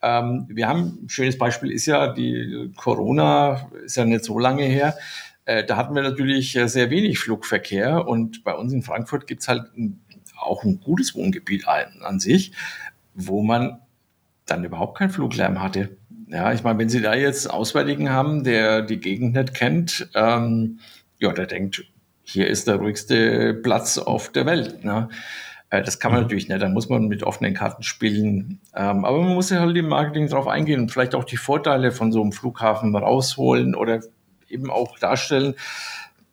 Ähm, 0.00 0.46
wir 0.48 0.68
haben, 0.68 1.00
ein 1.02 1.08
schönes 1.08 1.36
Beispiel 1.36 1.70
ist 1.70 1.86
ja, 1.86 2.12
die 2.12 2.72
Corona 2.76 3.68
ist 3.84 3.96
ja 3.96 4.04
nicht 4.04 4.24
so 4.24 4.38
lange 4.38 4.62
her. 4.62 4.96
Äh, 5.44 5.64
da 5.64 5.76
hatten 5.76 5.94
wir 5.94 6.02
natürlich 6.02 6.56
äh, 6.56 6.68
sehr 6.68 6.88
wenig 6.88 7.18
Flugverkehr 7.18 8.06
und 8.06 8.42
bei 8.42 8.54
uns 8.54 8.72
in 8.72 8.82
Frankfurt 8.82 9.26
gibt's 9.26 9.48
halt 9.48 9.64
ein, 9.76 10.00
auch 10.40 10.64
ein 10.64 10.80
gutes 10.80 11.14
Wohngebiet 11.14 11.68
an, 11.68 12.00
an 12.02 12.20
sich, 12.20 12.52
wo 13.12 13.42
man 13.42 13.80
dann 14.46 14.64
überhaupt 14.64 14.96
keinen 14.98 15.10
Fluglärm 15.10 15.62
hatte. 15.62 15.90
Ja, 16.28 16.52
ich 16.52 16.62
meine, 16.62 16.78
wenn 16.78 16.88
Sie 16.88 17.00
da 17.00 17.14
jetzt 17.14 17.50
Auswärtigen 17.50 18.10
haben, 18.10 18.44
der 18.44 18.82
die 18.82 18.98
Gegend 18.98 19.34
nicht 19.34 19.54
kennt, 19.54 20.08
ähm, 20.14 20.80
ja, 21.18 21.32
der 21.32 21.46
denkt, 21.46 21.84
hier 22.22 22.48
ist 22.48 22.66
der 22.68 22.76
ruhigste 22.76 23.54
Platz 23.54 23.98
auf 23.98 24.30
der 24.32 24.46
Welt. 24.46 24.84
Ne? 24.84 25.08
Äh, 25.70 25.82
das 25.82 25.98
kann 25.98 26.12
man 26.12 26.20
mhm. 26.20 26.24
natürlich 26.24 26.48
nicht, 26.48 26.60
da 26.60 26.68
muss 26.68 26.88
man 26.88 27.08
mit 27.08 27.22
offenen 27.22 27.54
Karten 27.54 27.82
spielen. 27.82 28.60
Ähm, 28.74 29.04
aber 29.04 29.22
man 29.22 29.34
muss 29.34 29.50
ja 29.50 29.60
halt 29.60 29.76
im 29.76 29.88
Marketing 29.88 30.28
drauf 30.28 30.46
eingehen 30.46 30.80
und 30.80 30.90
vielleicht 30.90 31.14
auch 31.14 31.24
die 31.24 31.36
Vorteile 31.36 31.92
von 31.92 32.12
so 32.12 32.22
einem 32.22 32.32
Flughafen 32.32 32.94
rausholen 32.94 33.74
oder 33.74 34.00
eben 34.48 34.70
auch 34.70 34.98
darstellen 34.98 35.54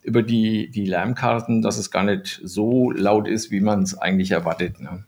über 0.03 0.21
die, 0.21 0.69
die 0.69 0.85
Lärmkarten, 0.85 1.61
dass 1.61 1.77
es 1.77 1.89
gar 1.89 2.03
nicht 2.03 2.41
so 2.43 2.91
laut 2.91 3.27
ist, 3.27 3.51
wie 3.51 3.61
man 3.61 3.83
es 3.83 3.97
eigentlich 3.97 4.31
erwartet. 4.31 4.79
Ne? 4.81 5.03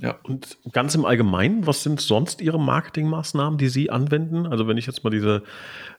Ja. 0.00 0.16
Und 0.22 0.58
ganz 0.72 0.94
im 0.94 1.04
Allgemeinen, 1.04 1.66
was 1.66 1.82
sind 1.82 2.00
sonst 2.00 2.40
Ihre 2.40 2.60
Marketingmaßnahmen, 2.60 3.58
die 3.58 3.68
Sie 3.68 3.90
anwenden? 3.90 4.46
Also 4.46 4.68
wenn 4.68 4.76
ich 4.76 4.86
jetzt 4.86 5.02
mal 5.02 5.10
diese, 5.10 5.42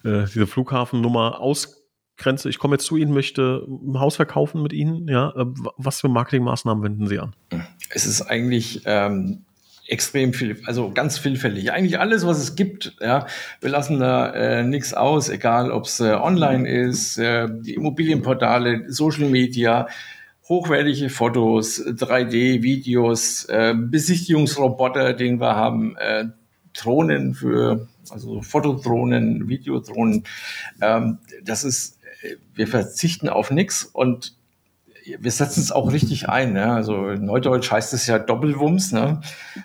äh, 0.04 0.26
diese 0.26 0.48
Flughafennummer 0.48 1.40
aus 1.40 1.79
Grenze, 2.20 2.50
ich 2.50 2.60
komme 2.60 2.76
jetzt 2.76 2.86
zu 2.86 2.98
Ihnen, 2.98 3.14
möchte 3.14 3.66
ein 3.68 4.00
Haus 4.00 4.18
verkaufen 4.18 4.62
mit 4.62 4.74
Ihnen, 4.74 5.08
ja, 5.08 5.30
äh, 5.30 5.46
was 5.78 6.02
für 6.02 6.10
Marketingmaßnahmen 6.10 6.84
wenden 6.84 7.08
Sie 7.08 7.18
an? 7.18 7.34
Es 7.90 8.06
ist 8.06 8.22
eigentlich 8.22 8.84
ähm, 8.86 9.46
extrem 9.88 10.34
viel, 10.34 10.62
also 10.66 10.92
ganz 10.92 11.18
vielfältig. 11.18 11.72
Eigentlich 11.72 12.00
alles, 12.00 12.26
was 12.26 12.38
es 12.38 12.56
gibt, 12.56 12.96
ja. 13.02 13.26
Wir 13.62 13.70
lassen 13.70 14.00
da 14.00 14.32
äh, 14.32 14.64
nichts 14.64 14.94
aus, 14.94 15.30
egal 15.30 15.72
ob 15.72 15.86
es 15.86 16.00
äh, 16.00 16.14
online 16.14 16.70
ist, 16.70 17.18
äh, 17.18 17.48
die 17.50 17.74
Immobilienportale, 17.74 18.92
Social 18.92 19.30
Media, 19.30 19.88
hochwertige 20.48 21.10
Fotos, 21.10 21.82
3D-Videos, 21.86 23.46
äh, 23.46 23.74
Besichtigungsroboter, 23.76 25.14
den 25.14 25.40
wir 25.40 25.56
haben, 25.56 25.96
äh, 25.98 26.26
Drohnen 26.74 27.34
für, 27.34 27.88
also 28.10 28.42
Fotodrohnen, 28.42 29.48
Videodrohnen. 29.48 30.24
Ähm, 30.82 31.18
das 31.44 31.64
ist 31.64 31.99
wir 32.54 32.68
verzichten 32.68 33.30
auf 33.30 33.52
nichts 33.52 33.84
und 33.84 34.36
wir 35.18 35.32
setzen 35.32 35.62
es 35.62 35.72
auch 35.72 35.92
richtig 35.92 36.30
ein. 36.30 36.54
Ne? 36.54 36.72
Also 36.72 37.10
in 37.10 37.26
Neudeutsch 37.26 37.72
heißt 37.72 37.94
es 37.94 38.06
ja 38.08 38.20
Doppelwumms. 38.20 38.92
Ne? 38.92 39.22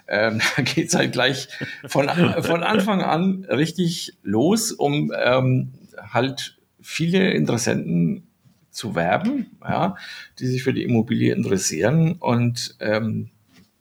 Ähm, 0.08 0.40
da 0.56 0.62
geht 0.62 0.88
es 0.88 0.94
halt 0.94 1.12
gleich 1.12 1.48
von, 1.86 2.08
von 2.08 2.62
Anfang 2.62 3.02
an 3.02 3.44
richtig 3.48 4.16
los, 4.22 4.72
um 4.72 5.12
ähm, 5.16 5.72
halt 6.12 6.58
viele 6.80 7.30
Interessenten 7.30 8.28
zu 8.70 8.94
werben, 8.96 9.56
ja, 9.62 9.96
die 10.38 10.46
sich 10.46 10.64
für 10.64 10.74
die 10.74 10.82
Immobilie 10.82 11.32
interessieren 11.32 12.16
und 12.18 12.76
ähm, 12.80 13.30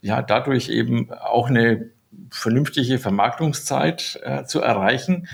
ja, 0.01 0.21
dadurch 0.21 0.69
eben 0.69 1.11
auch 1.11 1.49
eine 1.49 1.89
vernünftige 2.29 2.99
Vermarktungszeit 2.99 4.19
äh, 4.23 4.43
zu 4.45 4.61
erreichen 4.61 5.27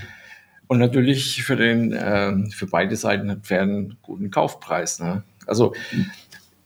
und 0.70 0.78
natürlich 0.78 1.44
für 1.44 1.56
den 1.56 1.92
äh, 1.92 2.50
für 2.52 2.68
beide 2.68 2.96
Seiten 2.96 3.30
einen 3.30 3.44
fairen 3.44 3.98
guten 4.04 4.30
Kaufpreis. 4.30 5.00
Ne? 5.00 5.24
Also 5.48 5.74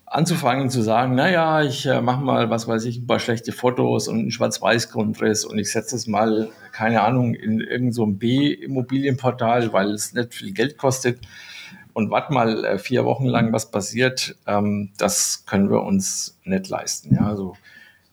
anzufangen 0.06 0.70
zu 0.70 0.82
sagen, 0.82 1.16
naja, 1.16 1.64
ich 1.64 1.86
äh, 1.86 2.02
mache 2.02 2.22
mal, 2.22 2.50
was 2.50 2.68
weiß 2.68 2.84
ich, 2.84 2.98
ein 2.98 3.08
paar 3.08 3.20
schlechte 3.20 3.54
Fotos 3.54 4.10
und 4.10 4.20
einen 4.20 4.32
Schwarz-Weiß-Grundriss 4.32 5.46
und 5.46 5.58
ich 5.58 5.72
setze 5.72 5.96
es 5.96 6.06
mal, 6.06 6.50
keine 6.74 7.02
Ahnung, 7.02 7.34
in 7.34 7.62
irgendein 7.62 7.94
so 7.94 8.06
B-Immobilienportal, 8.06 9.72
weil 9.72 9.92
es 9.92 10.14
nicht 10.14 10.34
viel 10.34 10.52
Geld 10.52 10.78
kostet 10.78 11.20
und 11.94 12.12
warte 12.12 12.34
mal 12.34 12.66
äh, 12.66 12.80
vier 12.80 13.06
Wochen 13.06 13.26
lang, 13.26 13.54
was 13.54 13.72
passiert, 13.72 14.36
ähm, 14.46 14.92
das 14.98 15.46
können 15.46 15.72
wir 15.72 15.82
uns 15.82 16.38
nicht 16.44 16.68
leisten. 16.68 17.16
Ja, 17.16 17.28
also 17.28 17.56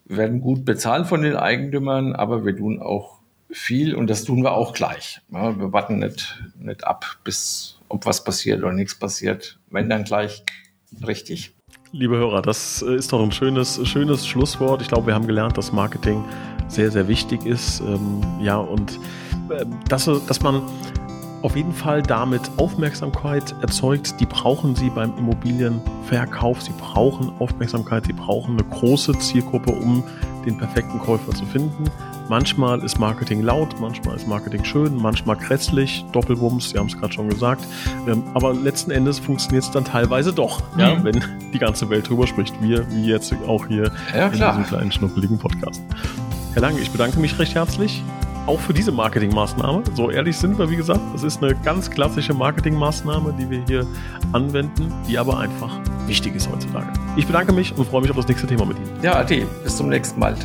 wir 0.07 0.18
werden 0.18 0.40
gut 0.40 0.64
bezahlt 0.64 1.09
von 1.09 1.22
den 1.22 1.35
Eigentümern, 1.35 2.14
aber 2.14 2.46
wir 2.46 2.57
tun 2.57 2.81
auch 2.81 3.19
viel 3.52 3.94
und 3.94 4.08
das 4.08 4.24
tun 4.24 4.42
wir 4.42 4.52
auch 4.52 4.72
gleich. 4.72 5.20
Ja, 5.32 5.58
wir 5.58 5.72
warten 5.72 5.98
nicht, 5.98 6.42
nicht 6.58 6.84
ab, 6.84 7.18
bis 7.24 7.78
ob 7.88 8.06
was 8.06 8.24
passiert 8.24 8.62
oder 8.62 8.72
nichts 8.72 8.94
passiert. 8.94 9.58
Wenn 9.70 9.88
dann 9.88 10.04
gleich 10.04 10.44
richtig. 11.06 11.52
Liebe 11.92 12.16
Hörer, 12.16 12.42
das 12.42 12.82
äh, 12.82 12.94
ist 12.94 13.12
doch 13.12 13.22
ein 13.22 13.32
schönes, 13.32 13.80
schönes 13.88 14.26
Schlusswort. 14.26 14.80
Ich 14.80 14.88
glaube, 14.88 15.08
wir 15.08 15.14
haben 15.14 15.26
gelernt, 15.26 15.58
dass 15.58 15.72
Marketing 15.72 16.24
sehr, 16.68 16.90
sehr 16.90 17.08
wichtig 17.08 17.44
ist. 17.44 17.80
Ähm, 17.80 18.22
ja, 18.40 18.56
und 18.56 18.98
äh, 19.50 19.64
dass, 19.88 20.04
dass 20.04 20.40
man 20.40 20.62
auf 21.42 21.56
jeden 21.56 21.72
Fall 21.72 22.02
damit 22.02 22.42
Aufmerksamkeit 22.58 23.54
erzeugt. 23.62 24.20
Die 24.20 24.26
brauchen 24.26 24.76
sie 24.76 24.90
beim 24.90 25.16
Immobilienverkauf. 25.16 26.62
Sie 26.62 26.74
brauchen 26.78 27.32
Aufmerksamkeit. 27.38 28.06
Sie 28.06 28.12
brauchen 28.12 28.58
eine 28.58 28.68
große 28.68 29.18
Zielgruppe, 29.18 29.72
um 29.72 30.04
den 30.44 30.58
perfekten 30.58 30.98
Käufer 30.98 31.32
zu 31.32 31.44
finden. 31.46 31.84
Manchmal 32.30 32.78
ist 32.84 32.96
Marketing 33.00 33.42
laut, 33.42 33.80
manchmal 33.80 34.14
ist 34.14 34.28
Marketing 34.28 34.64
schön, 34.64 34.94
manchmal 34.94 35.34
grässlich, 35.34 36.04
Doppelwumms, 36.12 36.70
Sie 36.70 36.78
haben 36.78 36.86
es 36.86 36.96
gerade 36.96 37.12
schon 37.12 37.28
gesagt. 37.28 37.66
Ähm, 38.06 38.22
aber 38.34 38.54
letzten 38.54 38.92
Endes 38.92 39.18
funktioniert 39.18 39.64
es 39.64 39.72
dann 39.72 39.84
teilweise 39.84 40.32
doch, 40.32 40.62
mhm. 40.74 40.80
ja, 40.80 40.96
wenn 41.04 41.20
die 41.52 41.58
ganze 41.58 41.90
Welt 41.90 42.08
drüber 42.08 42.28
spricht. 42.28 42.54
Wir, 42.62 42.88
wie 42.92 43.06
jetzt 43.06 43.34
auch 43.48 43.66
hier 43.66 43.90
ja, 44.14 44.26
in 44.26 44.32
diesem 44.34 44.64
kleinen 44.64 44.92
schnuppeligen 44.92 45.38
Podcast. 45.38 45.82
Herr 46.52 46.62
Lange, 46.62 46.78
ich 46.78 46.92
bedanke 46.92 47.18
mich 47.18 47.36
recht 47.36 47.56
herzlich 47.56 48.00
auch 48.46 48.60
für 48.60 48.72
diese 48.72 48.92
Marketingmaßnahme. 48.92 49.82
So 49.94 50.08
ehrlich 50.08 50.36
sind 50.36 50.56
wir, 50.56 50.70
wie 50.70 50.76
gesagt, 50.76 51.00
das 51.12 51.24
ist 51.24 51.42
eine 51.42 51.56
ganz 51.56 51.90
klassische 51.90 52.32
Marketingmaßnahme, 52.32 53.34
die 53.40 53.50
wir 53.50 53.64
hier 53.66 53.86
anwenden, 54.32 54.92
die 55.08 55.18
aber 55.18 55.40
einfach 55.40 55.80
wichtig 56.06 56.36
ist 56.36 56.48
heutzutage. 56.48 56.92
Ich 57.16 57.26
bedanke 57.26 57.52
mich 57.52 57.76
und 57.76 57.88
freue 57.88 58.02
mich 58.02 58.10
auf 58.10 58.16
das 58.16 58.28
nächste 58.28 58.46
Thema 58.46 58.66
mit 58.66 58.78
Ihnen. 58.78 59.02
Ja, 59.02 59.16
Ade, 59.16 59.46
bis 59.64 59.76
zum 59.76 59.88
nächsten 59.88 60.20
Mal. 60.20 60.36